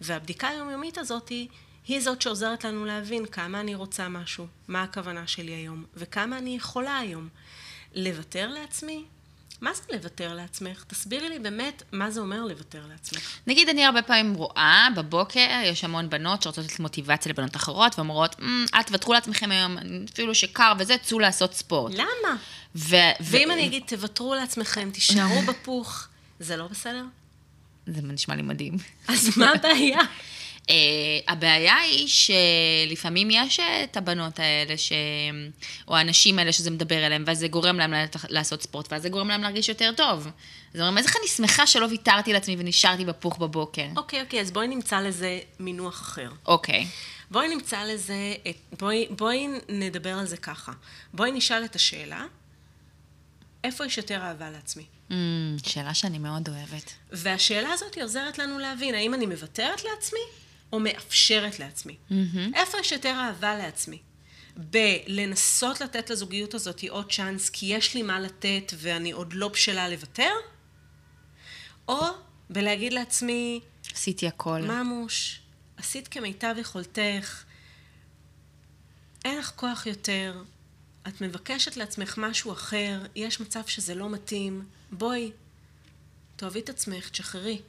והבדיקה 0.00 0.48
היומיומית 0.48 0.98
הזאת 0.98 1.28
היא 1.28 1.48
היא 1.90 2.00
זאת 2.00 2.22
שעוזרת 2.22 2.64
לנו 2.64 2.84
להבין 2.84 3.26
כמה 3.26 3.60
אני 3.60 3.74
רוצה 3.74 4.08
משהו, 4.08 4.46
מה 4.68 4.82
הכוונה 4.82 5.26
שלי 5.26 5.52
היום, 5.52 5.84
וכמה 5.96 6.38
אני 6.38 6.56
יכולה 6.56 6.98
היום. 6.98 7.28
לוותר 7.94 8.48
לעצמי? 8.48 9.04
מה 9.60 9.74
זה 9.74 9.82
לוותר 9.92 10.34
לעצמך? 10.34 10.84
תסבירי 10.86 11.28
לי 11.28 11.38
באמת 11.38 11.82
מה 11.92 12.10
זה 12.10 12.20
אומר 12.20 12.44
לוותר 12.44 12.82
לעצמך. 12.88 13.38
נגיד, 13.46 13.68
אני 13.68 13.84
הרבה 13.84 14.02
פעמים 14.02 14.34
רואה 14.34 14.88
בבוקר, 14.96 15.60
יש 15.64 15.84
המון 15.84 16.10
בנות 16.10 16.42
שרוצות 16.42 16.64
לתת 16.64 16.80
מוטיבציה 16.80 17.32
לבנות 17.32 17.56
אחרות, 17.56 17.98
ואומרות, 17.98 18.34
mm, 18.34 18.42
אל 18.74 18.82
תוותרו 18.82 19.12
לעצמכם 19.12 19.50
היום, 19.50 19.76
אפילו 20.14 20.34
שקר 20.34 20.72
וזה, 20.78 20.96
צאו 21.02 21.18
לעשות 21.18 21.54
ספורט. 21.54 21.92
למה? 21.94 22.36
ו- 22.74 22.96
ואם 23.20 23.48
ו- 23.48 23.52
אני 23.52 23.66
אגיד, 23.66 23.82
תוותרו 23.86 24.34
לעצמכם, 24.34 24.90
תישארו 24.90 25.42
בפוך, 25.48 26.08
זה 26.40 26.56
לא 26.56 26.66
בסדר? 26.66 27.04
זה 27.86 28.02
נשמע 28.02 28.36
לי 28.36 28.42
מדהים. 28.42 28.76
אז 29.08 29.38
מה 29.38 29.50
הבעיה? 29.50 29.98
Uh, 30.70 30.72
הבעיה 31.28 31.76
היא 31.76 32.08
שלפעמים 32.08 33.28
יש 33.30 33.60
את 33.60 33.96
הבנות 33.96 34.38
האלה, 34.38 34.78
ש... 34.78 34.92
או 35.88 35.96
האנשים 35.96 36.38
האלה 36.38 36.52
שזה 36.52 36.70
מדבר 36.70 37.06
אליהם, 37.06 37.24
ואז 37.26 37.38
זה 37.38 37.48
גורם 37.48 37.76
להם 37.76 37.94
לעשות 38.28 38.62
ספורט, 38.62 38.92
ואז 38.92 39.02
זה 39.02 39.08
גורם 39.08 39.28
להם 39.28 39.42
להרגיש 39.42 39.68
יותר 39.68 39.90
טוב. 39.96 40.28
אז 40.74 40.80
אומרים, 40.80 40.98
איך 40.98 41.16
אני 41.16 41.28
שמחה 41.28 41.66
שלא 41.66 41.86
ויתרתי 41.90 42.32
לעצמי 42.32 42.56
ונשארתי 42.58 43.04
בפוך 43.04 43.38
בבוקר. 43.38 43.86
אוקיי, 43.96 44.20
okay, 44.20 44.22
אוקיי, 44.22 44.38
okay, 44.38 44.42
אז 44.42 44.50
בואי 44.50 44.68
נמצא 44.68 45.00
לזה 45.00 45.38
מינוח 45.60 46.00
אחר. 46.00 46.28
אוקיי. 46.46 46.82
Okay. 46.82 46.86
בואי 47.30 47.48
נמצא 47.48 47.84
לזה, 47.84 48.34
בואי, 48.78 49.06
בואי 49.10 49.48
נדבר 49.68 50.18
על 50.18 50.26
זה 50.26 50.36
ככה. 50.36 50.72
בואי 51.14 51.32
נשאל 51.32 51.64
את 51.64 51.76
השאלה, 51.76 52.24
איפה 53.64 53.86
יש 53.86 53.96
יותר 53.96 54.20
אהבה 54.22 54.50
לעצמי? 54.50 54.84
Mm, 55.10 55.14
שאלה 55.66 55.94
שאני 55.94 56.18
מאוד 56.18 56.48
אוהבת. 56.48 56.92
והשאלה 57.12 57.72
הזאת 57.72 57.98
עוזרת 57.98 58.38
לנו 58.38 58.58
להבין, 58.58 58.94
האם 58.94 59.14
אני 59.14 59.26
מוותרת 59.26 59.84
לעצמי, 59.84 60.20
או 60.72 60.80
מאפשרת 60.80 61.58
לעצמי. 61.58 61.96
Mm-hmm. 62.10 62.14
איפה 62.54 62.78
יש 62.78 62.92
יותר 62.92 63.14
אהבה 63.16 63.56
לעצמי? 63.56 63.98
בלנסות 64.56 65.80
לתת 65.80 66.10
לזוגיות 66.10 66.54
הזאת 66.54 66.84
עוד 66.88 67.12
צ'אנס, 67.12 67.50
כי 67.50 67.66
יש 67.66 67.94
לי 67.94 68.02
מה 68.02 68.20
לתת 68.20 68.72
ואני 68.76 69.12
עוד 69.12 69.32
לא 69.32 69.48
בשלה 69.48 69.88
לוותר? 69.88 70.32
או 71.88 72.00
בלהגיד 72.50 72.92
לעצמי... 72.92 73.60
עשיתי 73.94 74.26
הכל. 74.26 74.60
ממוש, 74.60 75.40
עשית 75.76 76.08
כמיטב 76.08 76.54
יכולתך, 76.58 77.44
אין 79.24 79.38
לך 79.38 79.52
כוח 79.56 79.86
יותר, 79.86 80.42
את 81.08 81.20
מבקשת 81.20 81.76
לעצמך 81.76 82.18
משהו 82.18 82.52
אחר, 82.52 83.00
יש 83.14 83.40
מצב 83.40 83.66
שזה 83.66 83.94
לא 83.94 84.10
מתאים, 84.10 84.66
בואי, 84.92 85.32
תאהבי 86.36 86.60
את 86.60 86.68
עצמך, 86.68 87.08
תשחררי. 87.08 87.60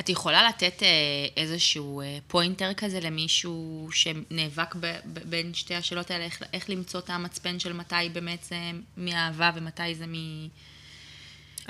את 0.00 0.08
יכולה 0.08 0.48
לתת 0.48 0.82
אה, 0.82 0.88
איזשהו 1.36 2.00
אה, 2.00 2.18
פוינטר 2.26 2.74
כזה 2.74 3.00
למישהו 3.00 3.88
שנאבק 3.92 4.74
ב, 4.74 4.86
ב, 5.04 5.18
בין 5.30 5.54
שתי 5.54 5.74
השאלות 5.74 6.10
האלה, 6.10 6.24
איך, 6.24 6.42
איך 6.52 6.70
למצוא 6.70 7.00
את 7.00 7.10
המצפן 7.10 7.58
של 7.58 7.72
מתי 7.72 8.08
באמת 8.12 8.44
זה 8.44 8.56
מאהבה 8.96 9.50
ומתי 9.54 9.94
זה 9.94 10.06
מ... 10.06 10.14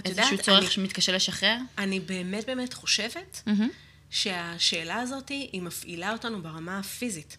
את 0.01 0.09
יודעת, 0.09 0.19
איזשהו 0.19 0.45
צורך 0.45 0.65
אני, 0.65 0.71
שמתקשה 0.71 1.13
לשחרר? 1.13 1.57
אני 1.79 2.01
באמת 2.01 2.47
באמת 2.47 2.75
חושבת 2.75 3.43
mm-hmm. 3.47 3.63
שהשאלה 4.11 4.97
הזאת 4.97 5.29
היא 5.29 5.63
מפעילה 5.63 6.13
אותנו 6.13 6.43
ברמה 6.43 6.79
הפיזית. 6.79 7.37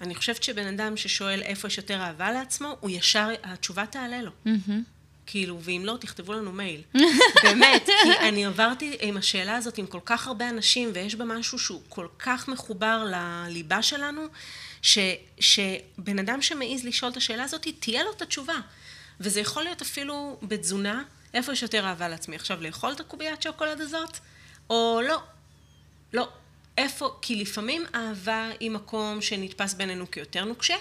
אני 0.00 0.14
חושבת 0.14 0.42
שבן 0.42 0.66
אדם 0.66 0.96
ששואל 0.96 1.42
איפה 1.42 1.68
יש 1.68 1.78
יותר 1.78 2.00
אהבה 2.00 2.32
לעצמו, 2.32 2.76
הוא 2.80 2.90
ישר, 2.90 3.28
התשובה 3.42 3.86
תעלה 3.86 4.22
לו. 4.22 4.30
Mm-hmm. 4.46 4.70
כאילו, 5.26 5.58
ואם 5.60 5.82
לא, 5.84 5.96
תכתבו 6.00 6.32
לנו 6.32 6.52
מייל. 6.52 6.82
באמת, 7.44 7.86
כי 8.02 8.28
אני 8.28 8.46
עברתי 8.46 8.96
עם 9.00 9.16
השאלה 9.16 9.56
הזאת 9.56 9.78
עם 9.78 9.86
כל 9.86 10.00
כך 10.04 10.26
הרבה 10.26 10.48
אנשים, 10.48 10.90
ויש 10.94 11.14
בה 11.14 11.24
משהו 11.24 11.58
שהוא 11.58 11.82
כל 11.88 12.06
כך 12.18 12.48
מחובר 12.48 13.04
לליבה 13.10 13.82
שלנו, 13.82 14.26
ש, 14.82 14.98
שבן 15.40 16.18
אדם 16.18 16.42
שמעז 16.42 16.84
לשאול 16.84 17.12
את 17.12 17.16
השאלה 17.16 17.44
הזאת, 17.44 17.66
תהיה 17.80 18.04
לו 18.04 18.10
את 18.10 18.22
התשובה. 18.22 18.56
וזה 19.20 19.40
יכול 19.40 19.62
להיות 19.62 19.82
אפילו 19.82 20.38
בתזונה, 20.42 21.02
איפה 21.34 21.52
יש 21.52 21.62
יותר 21.62 21.86
אהבה 21.86 22.08
לעצמי? 22.08 22.36
עכשיו, 22.36 22.62
לאכול 22.62 22.92
את 22.92 23.00
הקוביית 23.00 23.42
שוקולד 23.42 23.80
הזאת? 23.80 24.18
או 24.70 25.00
לא. 25.08 25.22
לא. 26.12 26.28
איפה, 26.78 27.18
כי 27.22 27.36
לפעמים 27.36 27.84
אהבה 27.94 28.48
היא 28.60 28.70
מקום 28.70 29.22
שנתפס 29.22 29.74
בינינו 29.74 30.10
כיותר 30.10 30.44
נוקשה. 30.44 30.76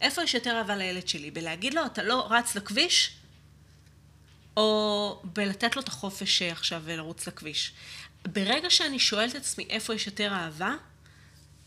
איפה 0.00 0.22
יש 0.22 0.34
יותר 0.34 0.56
אהבה 0.58 0.76
לילד 0.76 1.08
שלי? 1.08 1.30
בלהגיד 1.30 1.74
לו, 1.74 1.86
אתה 1.86 2.02
לא 2.02 2.26
רץ 2.30 2.54
לכביש, 2.54 3.16
או 4.56 5.20
בלתת 5.24 5.76
לו 5.76 5.82
את 5.82 5.88
החופש 5.88 6.42
עכשיו 6.42 6.82
ולרוץ 6.84 7.28
לכביש. 7.28 7.72
ברגע 8.24 8.70
שאני 8.70 8.98
שואלת 8.98 9.36
את 9.36 9.40
עצמי 9.40 9.66
איפה 9.70 9.94
יש 9.94 10.06
יותר 10.06 10.32
אהבה, 10.32 10.74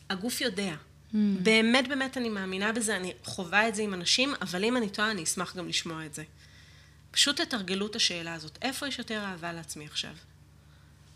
הגוף 0.09 0.41
יודע. 0.41 0.73
Mm. 0.73 1.15
באמת, 1.43 1.87
באמת 1.87 2.17
אני 2.17 2.29
מאמינה 2.29 2.71
בזה, 2.71 2.95
אני 2.95 3.13
חווה 3.23 3.67
את 3.67 3.75
זה 3.75 3.81
עם 3.81 3.93
אנשים, 3.93 4.33
אבל 4.41 4.63
אם 4.63 4.77
אני 4.77 4.89
טועה, 4.89 5.11
אני 5.11 5.23
אשמח 5.23 5.55
גם 5.55 5.67
לשמוע 5.67 6.05
את 6.05 6.13
זה. 6.13 6.23
פשוט 7.11 7.41
תתרגלו 7.41 7.87
את 7.87 7.95
השאלה 7.95 8.33
הזאת, 8.33 8.57
איפה 8.61 8.87
יש 8.87 8.99
יותר 8.99 9.23
אהבה 9.25 9.53
לעצמי 9.53 9.85
עכשיו? 9.85 10.13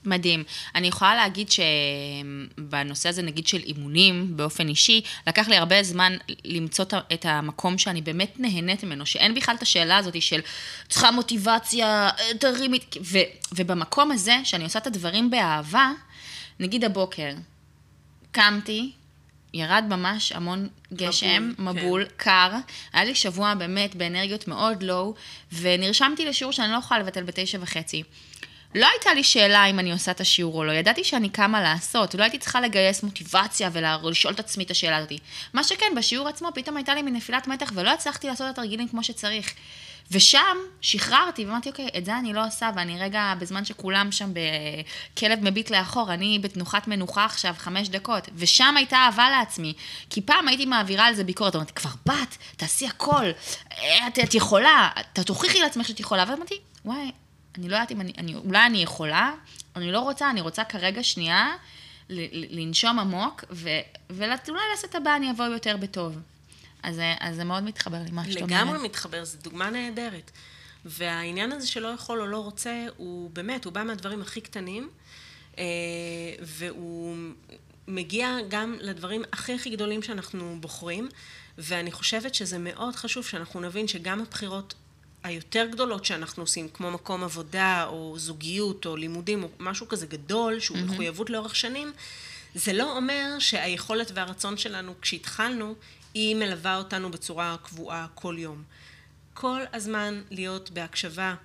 מדהים. 0.05 0.43
אני 0.75 0.87
יכולה 0.87 1.15
להגיד 1.15 1.47
שבנושא 1.51 3.09
הזה, 3.09 3.21
נגיד 3.21 3.47
של 3.47 3.59
אימונים, 3.63 4.37
באופן 4.37 4.67
אישי, 4.67 5.01
לקח 5.27 5.47
לי 5.47 5.57
הרבה 5.57 5.83
זמן 5.83 6.17
למצוא 6.43 6.85
את 7.13 7.25
המקום 7.25 7.77
שאני 7.77 8.01
באמת 8.01 8.39
נהנית 8.39 8.83
ממנו, 8.83 9.05
שאין 9.05 9.35
בכלל 9.35 9.55
את 9.55 9.61
השאלה 9.61 9.97
הזאת 9.97 10.21
של 10.21 10.39
צריכה 10.89 11.11
מוטיבציה, 11.11 12.09
תרימי, 12.39 12.79
ו, 13.01 13.17
ובמקום 13.51 14.11
הזה, 14.11 14.35
שאני 14.43 14.63
עושה 14.63 14.79
את 14.79 14.87
הדברים 14.87 15.29
באהבה, 15.29 15.91
נגיד 16.59 16.83
הבוקר, 16.83 17.29
קמתי, 18.31 18.91
ירד 19.53 19.83
ממש 19.89 20.31
המון 20.31 20.67
גשם, 20.93 21.53
מבול, 21.59 21.73
מבול 21.73 22.05
כן. 22.05 22.11
קר. 22.17 22.51
היה 22.93 23.03
לי 23.03 23.15
שבוע 23.15 23.53
באמת 23.53 23.95
באנרגיות 23.95 24.47
מאוד 24.47 24.83
לואו, 24.83 25.15
ונרשמתי 25.51 26.25
לשיעור 26.25 26.53
שאני 26.53 26.71
לא 26.71 26.77
יכולה 26.77 26.99
לבטל 26.99 27.23
בתשע 27.23 27.57
וחצי. 27.61 28.03
לא 28.75 28.88
הייתה 28.91 29.13
לי 29.13 29.23
שאלה 29.23 29.65
אם 29.65 29.79
אני 29.79 29.91
עושה 29.91 30.12
את 30.12 30.21
השיעור 30.21 30.55
או 30.55 30.63
לא, 30.63 30.71
ידעתי 30.71 31.03
שאני 31.03 31.29
קמה 31.29 31.62
לעשות, 31.62 32.15
ולא 32.15 32.23
הייתי 32.23 32.38
צריכה 32.38 32.62
לגייס 32.62 33.03
מוטיבציה 33.03 33.69
ולשאול 33.73 34.33
את 34.33 34.39
עצמי 34.39 34.63
את 34.63 34.71
השאלה 34.71 34.97
הזאת. 34.97 35.12
מה 35.53 35.63
שכן, 35.63 35.93
בשיעור 35.95 36.27
עצמו 36.27 36.49
פתאום 36.55 36.77
הייתה 36.77 36.95
לי 36.95 37.01
מנפילת 37.01 37.47
מתח 37.47 37.71
ולא 37.75 37.93
הצלחתי 37.93 38.27
לעשות 38.27 38.47
את 38.49 38.51
התרגילים 38.51 38.88
כמו 38.88 39.03
שצריך. 39.03 39.53
ושם 40.12 40.57
שחררתי 40.81 41.45
ואמרתי, 41.45 41.69
אוקיי, 41.69 41.88
את 41.97 42.05
זה 42.05 42.17
אני 42.17 42.33
לא 42.33 42.47
עושה, 42.47 42.69
ואני 42.75 42.99
רגע, 42.99 43.33
בזמן 43.39 43.65
שכולם 43.65 44.12
שם 44.12 44.31
בכלב 44.33 45.39
מביט 45.41 45.69
לאחור, 45.69 46.13
אני 46.13 46.39
בתנוחת 46.39 46.88
מנוחה 46.88 47.25
עכשיו 47.25 47.53
חמש 47.57 47.89
דקות, 47.89 48.29
ושם 48.36 48.77
הייתה 48.77 48.97
אהבה 48.97 49.29
לעצמי. 49.29 49.73
כי 50.09 50.21
פעם 50.21 50.47
הייתי 50.47 50.65
מעבירה 50.65 51.05
על 51.05 51.13
זה 51.13 51.23
ביקורת, 51.23 51.55
אמרתי, 51.55 51.73
כבר 51.73 51.89
בת, 52.05 52.38
תעשי 52.57 52.88
הכל, 52.88 53.25
את, 54.07 54.19
את 54.23 54.36
יכולה, 54.36 54.89
תוכיחי 55.13 55.59
לעצמך 55.59 55.88
שאת 55.88 55.99
יכולה, 55.99 56.25
ואמרתי, 56.27 56.55
וואי, 56.86 57.12
אני 57.57 57.69
לא 57.69 57.75
יודעת 57.75 57.91
אם 57.91 58.01
אני, 58.01 58.13
אני, 58.17 58.35
אולי 58.35 58.65
אני 58.65 58.83
יכולה, 58.83 59.33
אני 59.75 59.91
לא 59.91 59.99
רוצה, 59.99 60.29
אני 60.29 60.41
רוצה 60.41 60.63
כרגע 60.63 61.03
שנייה 61.03 61.55
לנשום 62.09 62.99
עמוק, 62.99 63.43
ואולי 64.09 64.61
לעשות 64.71 64.95
הבא 64.95 65.15
אני 65.15 65.31
אבוא 65.31 65.45
יותר 65.45 65.77
בטוב. 65.77 66.19
אז, 66.83 67.01
אז 67.19 67.35
זה 67.35 67.43
מאוד 67.43 67.63
מתחבר 67.63 67.97
לי, 68.05 68.11
מה 68.11 68.25
שאת 68.25 68.41
אומרת. 68.41 68.49
לגמרי 68.49 68.79
מתחבר, 68.83 69.25
זו 69.25 69.37
דוגמה 69.41 69.69
נהדרת. 69.69 70.31
והעניין 70.85 71.51
הזה 71.51 71.67
שלא 71.67 71.87
יכול 71.87 72.21
או 72.21 72.25
לא 72.25 72.37
רוצה, 72.37 72.85
הוא 72.97 73.29
באמת, 73.29 73.65
הוא 73.65 73.73
בא 73.73 73.83
מהדברים 73.83 74.21
הכי 74.21 74.41
קטנים, 74.41 74.89
אה, 75.57 75.63
והוא 76.41 77.15
מגיע 77.87 78.37
גם 78.49 78.75
לדברים 78.79 79.23
הכי 79.33 79.53
הכי 79.53 79.69
גדולים 79.69 80.03
שאנחנו 80.03 80.57
בוחרים, 80.59 81.09
ואני 81.57 81.91
חושבת 81.91 82.35
שזה 82.35 82.57
מאוד 82.57 82.95
חשוב 82.95 83.25
שאנחנו 83.25 83.59
נבין 83.59 83.87
שגם 83.87 84.21
הבחירות 84.21 84.73
היותר 85.23 85.67
גדולות 85.71 86.05
שאנחנו 86.05 86.43
עושים, 86.43 86.69
כמו 86.69 86.91
מקום 86.91 87.23
עבודה, 87.23 87.86
או 87.88 88.13
זוגיות, 88.17 88.86
או 88.86 88.95
לימודים, 88.95 89.43
או 89.43 89.49
משהו 89.59 89.88
כזה 89.88 90.05
גדול, 90.05 90.59
שהוא 90.59 90.77
mm-hmm. 90.77 90.81
מחויבות 90.81 91.29
לאורך 91.29 91.55
שנים, 91.55 91.91
זה 92.55 92.73
לא 92.73 92.97
אומר 92.97 93.36
שהיכולת 93.39 94.12
והרצון 94.13 94.57
שלנו 94.57 94.93
כשהתחלנו, 95.01 95.75
היא 96.13 96.36
מלווה 96.36 96.77
אותנו 96.77 97.12
בצורה 97.12 97.55
קבועה 97.63 98.07
כל 98.15 98.36
יום. 98.39 98.63
כל 99.33 99.62
הזמן 99.73 100.21
להיות 100.31 100.69
בהקשבה, 100.71 101.36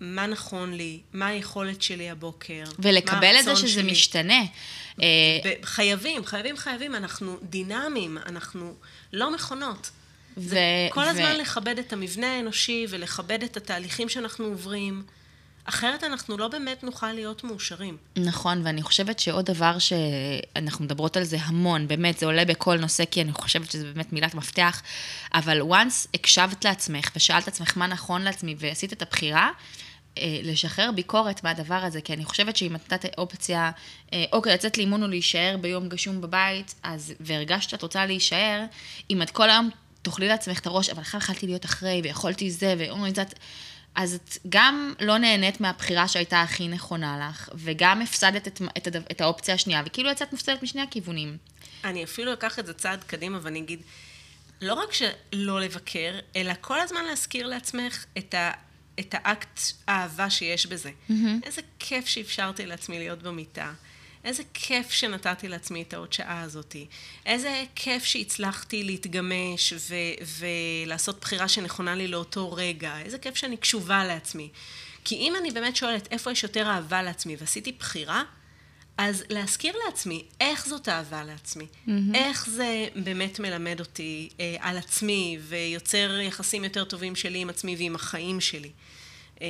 מה 0.00 0.26
נכון 0.26 0.72
לי, 0.72 1.00
מה 1.12 1.26
היכולת 1.26 1.82
שלי 1.82 2.10
הבוקר, 2.10 2.64
ולקבל 2.78 3.36
את 3.40 3.44
זה 3.44 3.56
שזה 3.56 3.68
שלי. 3.68 3.92
משתנה. 3.92 4.42
חייבים, 5.62 6.24
חייבים, 6.24 6.56
חייבים, 6.56 6.94
אנחנו 6.94 7.38
דינמיים, 7.42 8.18
אנחנו 8.18 8.74
לא 9.12 9.34
מכונות. 9.34 9.90
ו- 10.38 10.56
כל 10.90 11.00
ו- 11.00 11.08
הזמן 11.10 11.36
לכבד 11.36 11.78
את 11.78 11.92
המבנה 11.92 12.36
האנושי 12.36 12.86
ולכבד 12.88 13.42
את 13.42 13.56
התהליכים 13.56 14.08
שאנחנו 14.08 14.44
עוברים. 14.44 15.02
אחרת 15.64 16.04
אנחנו 16.04 16.38
לא 16.38 16.48
באמת 16.48 16.84
נוכל 16.84 17.12
להיות 17.12 17.44
מאושרים. 17.44 17.96
נכון, 18.16 18.60
ואני 18.64 18.82
חושבת 18.82 19.18
שעוד 19.18 19.44
דבר 19.44 19.76
שאנחנו 19.78 20.84
מדברות 20.84 21.16
על 21.16 21.24
זה 21.24 21.36
המון, 21.40 21.88
באמת, 21.88 22.18
זה 22.18 22.26
עולה 22.26 22.44
בכל 22.44 22.78
נושא, 22.78 23.04
כי 23.10 23.22
אני 23.22 23.32
חושבת 23.32 23.70
שזה 23.70 23.84
באמת 23.92 24.12
מילת 24.12 24.34
מפתח, 24.34 24.82
אבל 25.34 25.60
once 25.60 26.08
הקשבת 26.14 26.64
לעצמך 26.64 27.10
ושאלת 27.16 27.46
לעצמך 27.46 27.76
מה 27.76 27.86
נכון 27.86 28.22
לעצמי 28.22 28.54
ועשית 28.58 28.92
את 28.92 29.02
הבחירה, 29.02 29.50
אה, 30.18 30.40
לשחרר 30.42 30.90
ביקורת 30.94 31.44
מהדבר 31.44 31.74
הזה, 31.74 32.00
כי 32.00 32.12
אני 32.12 32.24
חושבת 32.24 32.56
שאם 32.56 32.72
נתת 32.72 33.18
אופציה, 33.18 33.70
אה, 34.12 34.24
אוקיי, 34.32 34.54
לצאת 34.54 34.78
לאימון 34.78 35.02
או 35.02 35.08
להישאר 35.08 35.56
ביום 35.60 35.88
גשום 35.88 36.20
בבית, 36.20 36.74
אז, 36.82 37.14
והרגשת 37.20 37.70
שאת 37.70 37.82
רוצה 37.82 38.06
להישאר, 38.06 38.64
אם 39.10 39.22
את 39.22 39.30
כל 39.30 39.50
היום 39.50 39.70
תאכלי 40.02 40.28
לעצמך 40.28 40.58
את 40.58 40.66
הראש, 40.66 40.90
אבל 40.90 41.02
בכלל 41.02 41.20
יכלתי 41.20 41.46
להיות 41.46 41.64
אחרי, 41.64 42.00
ויכולתי 42.04 42.50
זה, 42.50 42.74
ואומרים, 42.78 43.12
את... 43.12 43.34
אז 43.94 44.14
את 44.14 44.38
גם 44.48 44.94
לא 45.00 45.18
נהנית 45.18 45.60
מהבחירה 45.60 46.08
שהייתה 46.08 46.42
הכי 46.42 46.68
נכונה 46.68 47.28
לך, 47.28 47.48
וגם 47.54 48.02
הפסדת 48.02 48.48
את, 48.48 48.62
את, 48.76 48.88
את, 48.88 48.96
את 49.10 49.20
האופציה 49.20 49.54
השנייה, 49.54 49.82
וכאילו 49.86 50.10
יצאת 50.10 50.32
מפסדת 50.32 50.62
משני 50.62 50.82
הכיוונים. 50.82 51.36
אני 51.84 52.04
אפילו 52.04 52.32
אקח 52.32 52.58
את 52.58 52.66
זה 52.66 52.74
צעד 52.74 53.04
קדימה 53.04 53.38
ואני 53.42 53.58
אגיד, 53.58 53.80
לא 54.60 54.74
רק 54.74 54.92
שלא 54.92 55.60
לבקר, 55.60 56.18
אלא 56.36 56.52
כל 56.60 56.80
הזמן 56.80 57.04
להזכיר 57.04 57.46
לעצמך 57.46 58.04
את, 58.18 58.34
ה, 58.34 58.50
את 59.00 59.14
האקט 59.18 59.60
האהבה 59.88 60.30
שיש 60.30 60.66
בזה. 60.66 60.90
Mm-hmm. 60.90 61.12
איזה 61.42 61.62
כיף 61.78 62.06
שאפשרתי 62.06 62.66
לעצמי 62.66 62.98
להיות 62.98 63.22
במיטה. 63.22 63.72
איזה 64.24 64.42
כיף 64.54 64.90
שנתתי 64.90 65.48
לעצמי 65.48 65.82
את 65.82 65.94
העוד 65.94 66.12
שעה 66.12 66.40
הזאתי. 66.40 66.86
איזה 67.26 67.64
כיף 67.74 68.04
שהצלחתי 68.04 68.84
להתגמש 68.84 69.72
ו- 69.72 70.44
ולעשות 70.86 71.20
בחירה 71.20 71.48
שנכונה 71.48 71.94
לי 71.94 72.08
לאותו 72.08 72.52
רגע. 72.52 72.98
איזה 72.98 73.18
כיף 73.18 73.34
שאני 73.36 73.56
קשובה 73.56 74.04
לעצמי. 74.04 74.48
כי 75.04 75.14
אם 75.14 75.34
אני 75.40 75.50
באמת 75.50 75.76
שואלת 75.76 76.08
איפה 76.10 76.32
יש 76.32 76.42
יותר 76.42 76.66
אהבה 76.66 77.02
לעצמי 77.02 77.36
ועשיתי 77.38 77.72
בחירה, 77.72 78.22
אז 78.98 79.24
להזכיר 79.28 79.74
לעצמי 79.86 80.24
איך 80.40 80.66
זאת 80.68 80.88
אהבה 80.88 81.24
לעצמי, 81.24 81.64
mm-hmm. 81.64 81.90
איך 82.14 82.48
זה 82.50 82.88
באמת 82.96 83.40
מלמד 83.40 83.80
אותי 83.80 84.28
אה, 84.40 84.56
על 84.60 84.78
עצמי 84.78 85.38
ויוצר 85.40 86.18
יחסים 86.20 86.64
יותר 86.64 86.84
טובים 86.84 87.16
שלי 87.16 87.38
עם 87.38 87.50
עצמי 87.50 87.76
ועם 87.76 87.94
החיים 87.94 88.40
שלי. 88.40 88.70
אה, 89.42 89.46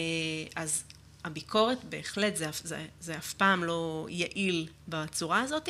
אז 0.57 0.83
הביקורת 1.24 1.85
בהחלט 1.85 2.37
זה, 2.37 2.46
זה, 2.52 2.87
זה 3.00 3.16
אף 3.16 3.35
פעם 3.35 3.64
לא 3.64 4.07
יעיל 4.11 4.68
בצורה 4.88 5.40
הזאת. 5.40 5.68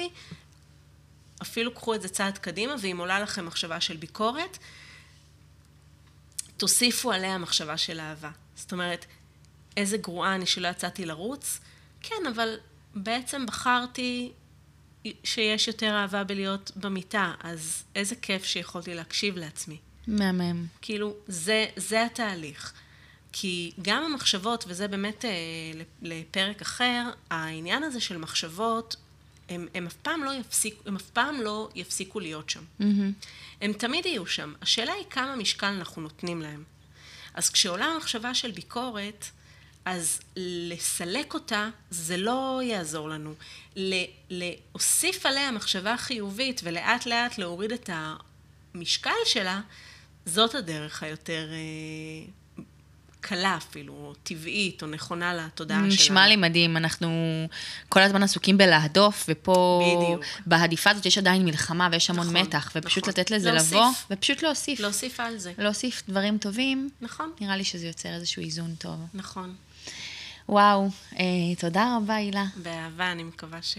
אפילו 1.43 1.75
קחו 1.75 1.95
את 1.95 2.03
זה 2.03 2.09
צעד 2.09 2.39
קדימה, 2.39 2.75
ואם 2.83 2.97
עולה 2.99 3.21
לכם 3.21 3.47
מחשבה 3.47 3.81
של 3.81 3.97
ביקורת, 3.97 4.59
תוסיפו 6.57 7.13
עליה 7.13 7.39
מחשבה 7.39 7.77
של 7.77 8.01
אהבה. 8.01 8.31
זאת 8.57 8.73
אומרת, 8.73 9.07
איזה 9.77 9.97
גרועה 9.97 10.35
אני 10.35 10.47
שלא 10.47 10.69
יצאתי 10.69 11.07
לרוץ, 11.07 11.61
כן, 12.01 12.27
אבל 12.35 12.57
בעצם 12.95 13.47
בחרתי 13.47 14.33
שיש 15.25 15.69
יותר 15.69 15.95
אהבה 15.95 16.25
בלהיות 16.25 16.71
במיטה, 16.77 17.35
אז 17.41 17.85
איזה 17.95 18.17
כיף 18.17 18.45
שיכולתי 18.45 18.95
להקשיב 18.95 19.37
לעצמי. 19.37 19.79
מהמם. 20.07 20.67
כאילו, 20.83 21.15
זה, 21.27 21.67
זה 21.77 22.05
התהליך. 22.05 22.73
כי 23.33 23.73
גם 23.83 24.03
המחשבות, 24.05 24.65
וזה 24.69 24.89
באמת 24.89 25.25
אה, 25.25 25.31
לפרק 26.03 26.63
אחר, 26.63 27.11
העניין 27.31 27.83
הזה 27.83 28.01
של 28.01 28.17
מחשבות, 28.17 28.97
הם, 29.49 29.67
הם, 29.75 29.87
אף 29.87 29.95
פעם 29.95 30.25
לא 30.25 30.35
יפסיק, 30.35 30.75
הם 30.87 30.97
אף 30.97 31.11
פעם 31.11 31.41
לא 31.41 31.69
יפסיקו 31.75 32.21
להיות 32.21 32.51
שם. 32.51 32.63
Mm-hmm. 32.81 32.85
הם 33.61 33.73
תמיד 33.73 34.07
יהיו 34.07 34.27
שם. 34.27 34.53
השאלה 34.63 34.93
היא 34.93 35.05
כמה 35.11 35.37
משקל 35.37 35.67
אנחנו 35.67 36.03
נותנים 36.03 36.43
להם. 36.43 36.65
אז 37.35 37.51
כשעולה 37.51 37.95
מחשבה 37.97 38.35
של 38.35 38.51
ביקורת, 38.51 39.25
אז 39.85 40.21
לסלק 40.37 41.35
אותה 41.35 41.69
זה 41.91 42.17
לא 42.17 42.61
יעזור 42.63 43.09
לנו. 43.09 43.35
להוסיף 44.31 45.27
עליה 45.27 45.51
מחשבה 45.51 45.97
חיובית 45.97 46.61
ולאט 46.65 47.07
לאט 47.07 47.39
להוריד 47.39 47.73
את 47.73 47.91
המשקל 48.75 49.11
שלה, 49.25 49.61
זאת 50.27 50.55
הדרך 50.55 51.03
היותר 51.03 51.49
אה, 51.53 52.31
קלה 53.21 53.57
אפילו, 53.57 53.93
או 53.93 54.15
טבעית, 54.23 54.83
או 54.83 54.87
נכונה 54.87 55.35
לתודעה 55.35 55.79
שלנו. 55.79 55.89
נשמע 55.89 56.29
לי 56.29 56.37
מדהים, 56.37 56.77
אנחנו 56.77 57.09
כל 57.89 58.01
הזמן 58.01 58.23
עסוקים 58.23 58.59
בלהדוף, 58.59 59.27
ופה, 59.29 59.83
בדיוק. 59.85 60.25
בהדיפה 60.47 60.91
הזאת 60.91 61.07
יש 61.07 61.19
עדיין 61.19 61.45
מלחמה 61.45 61.89
ויש 61.93 62.11
המון 62.11 62.27
נכון, 62.27 62.37
מתח, 62.37 62.73
ופשוט 62.77 63.09
נכון. 63.09 63.11
לתת 63.11 63.31
לזה 63.31 63.53
להוסיף. 63.53 63.73
לבוא, 63.73 63.87
ופשוט 64.11 64.43
להוסיף. 64.43 64.81
להוסיף 64.81 65.21
על 65.21 65.39
זה. 65.39 65.53
להוסיף 65.59 66.03
דברים 66.09 66.39
טובים. 66.39 66.91
נכון. 67.01 67.33
נראה 67.41 67.57
לי 67.57 67.65
שזה 67.65 67.87
יוצר 67.87 68.09
איזשהו 68.09 68.43
איזון 68.43 68.75
טוב. 68.75 69.01
נכון. 69.15 69.55
וואו, 70.49 70.89
אה, 71.19 71.25
תודה 71.59 71.97
רבה, 71.97 72.15
הילה. 72.15 72.45
באהבה, 72.57 73.13
אני 73.13 73.23
מקווה 73.23 73.63
ש... 73.63 73.79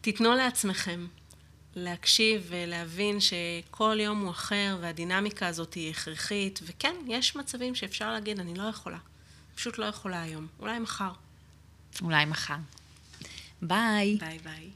תיתנו 0.00 0.34
לעצמכם 0.34 1.06
להקשיב 1.76 2.46
ולהבין 2.48 3.18
שכל 3.20 3.98
יום 4.00 4.20
הוא 4.20 4.30
אחר 4.30 4.76
והדינמיקה 4.80 5.46
הזאת 5.46 5.74
היא 5.74 5.90
הכרחית, 5.90 6.60
וכן, 6.62 6.94
יש 7.06 7.36
מצבים 7.36 7.74
שאפשר 7.74 8.12
להגיד, 8.12 8.40
אני 8.40 8.54
לא 8.54 8.62
יכולה. 8.62 8.98
פשוט 9.54 9.78
לא 9.78 9.84
יכולה 9.84 10.22
היום. 10.22 10.46
אולי 10.60 10.78
מחר. 10.78 11.12
אולי 12.02 12.24
מחר. 12.24 12.56
ביי. 13.62 14.16
ביי 14.20 14.38
ביי. 14.38 14.70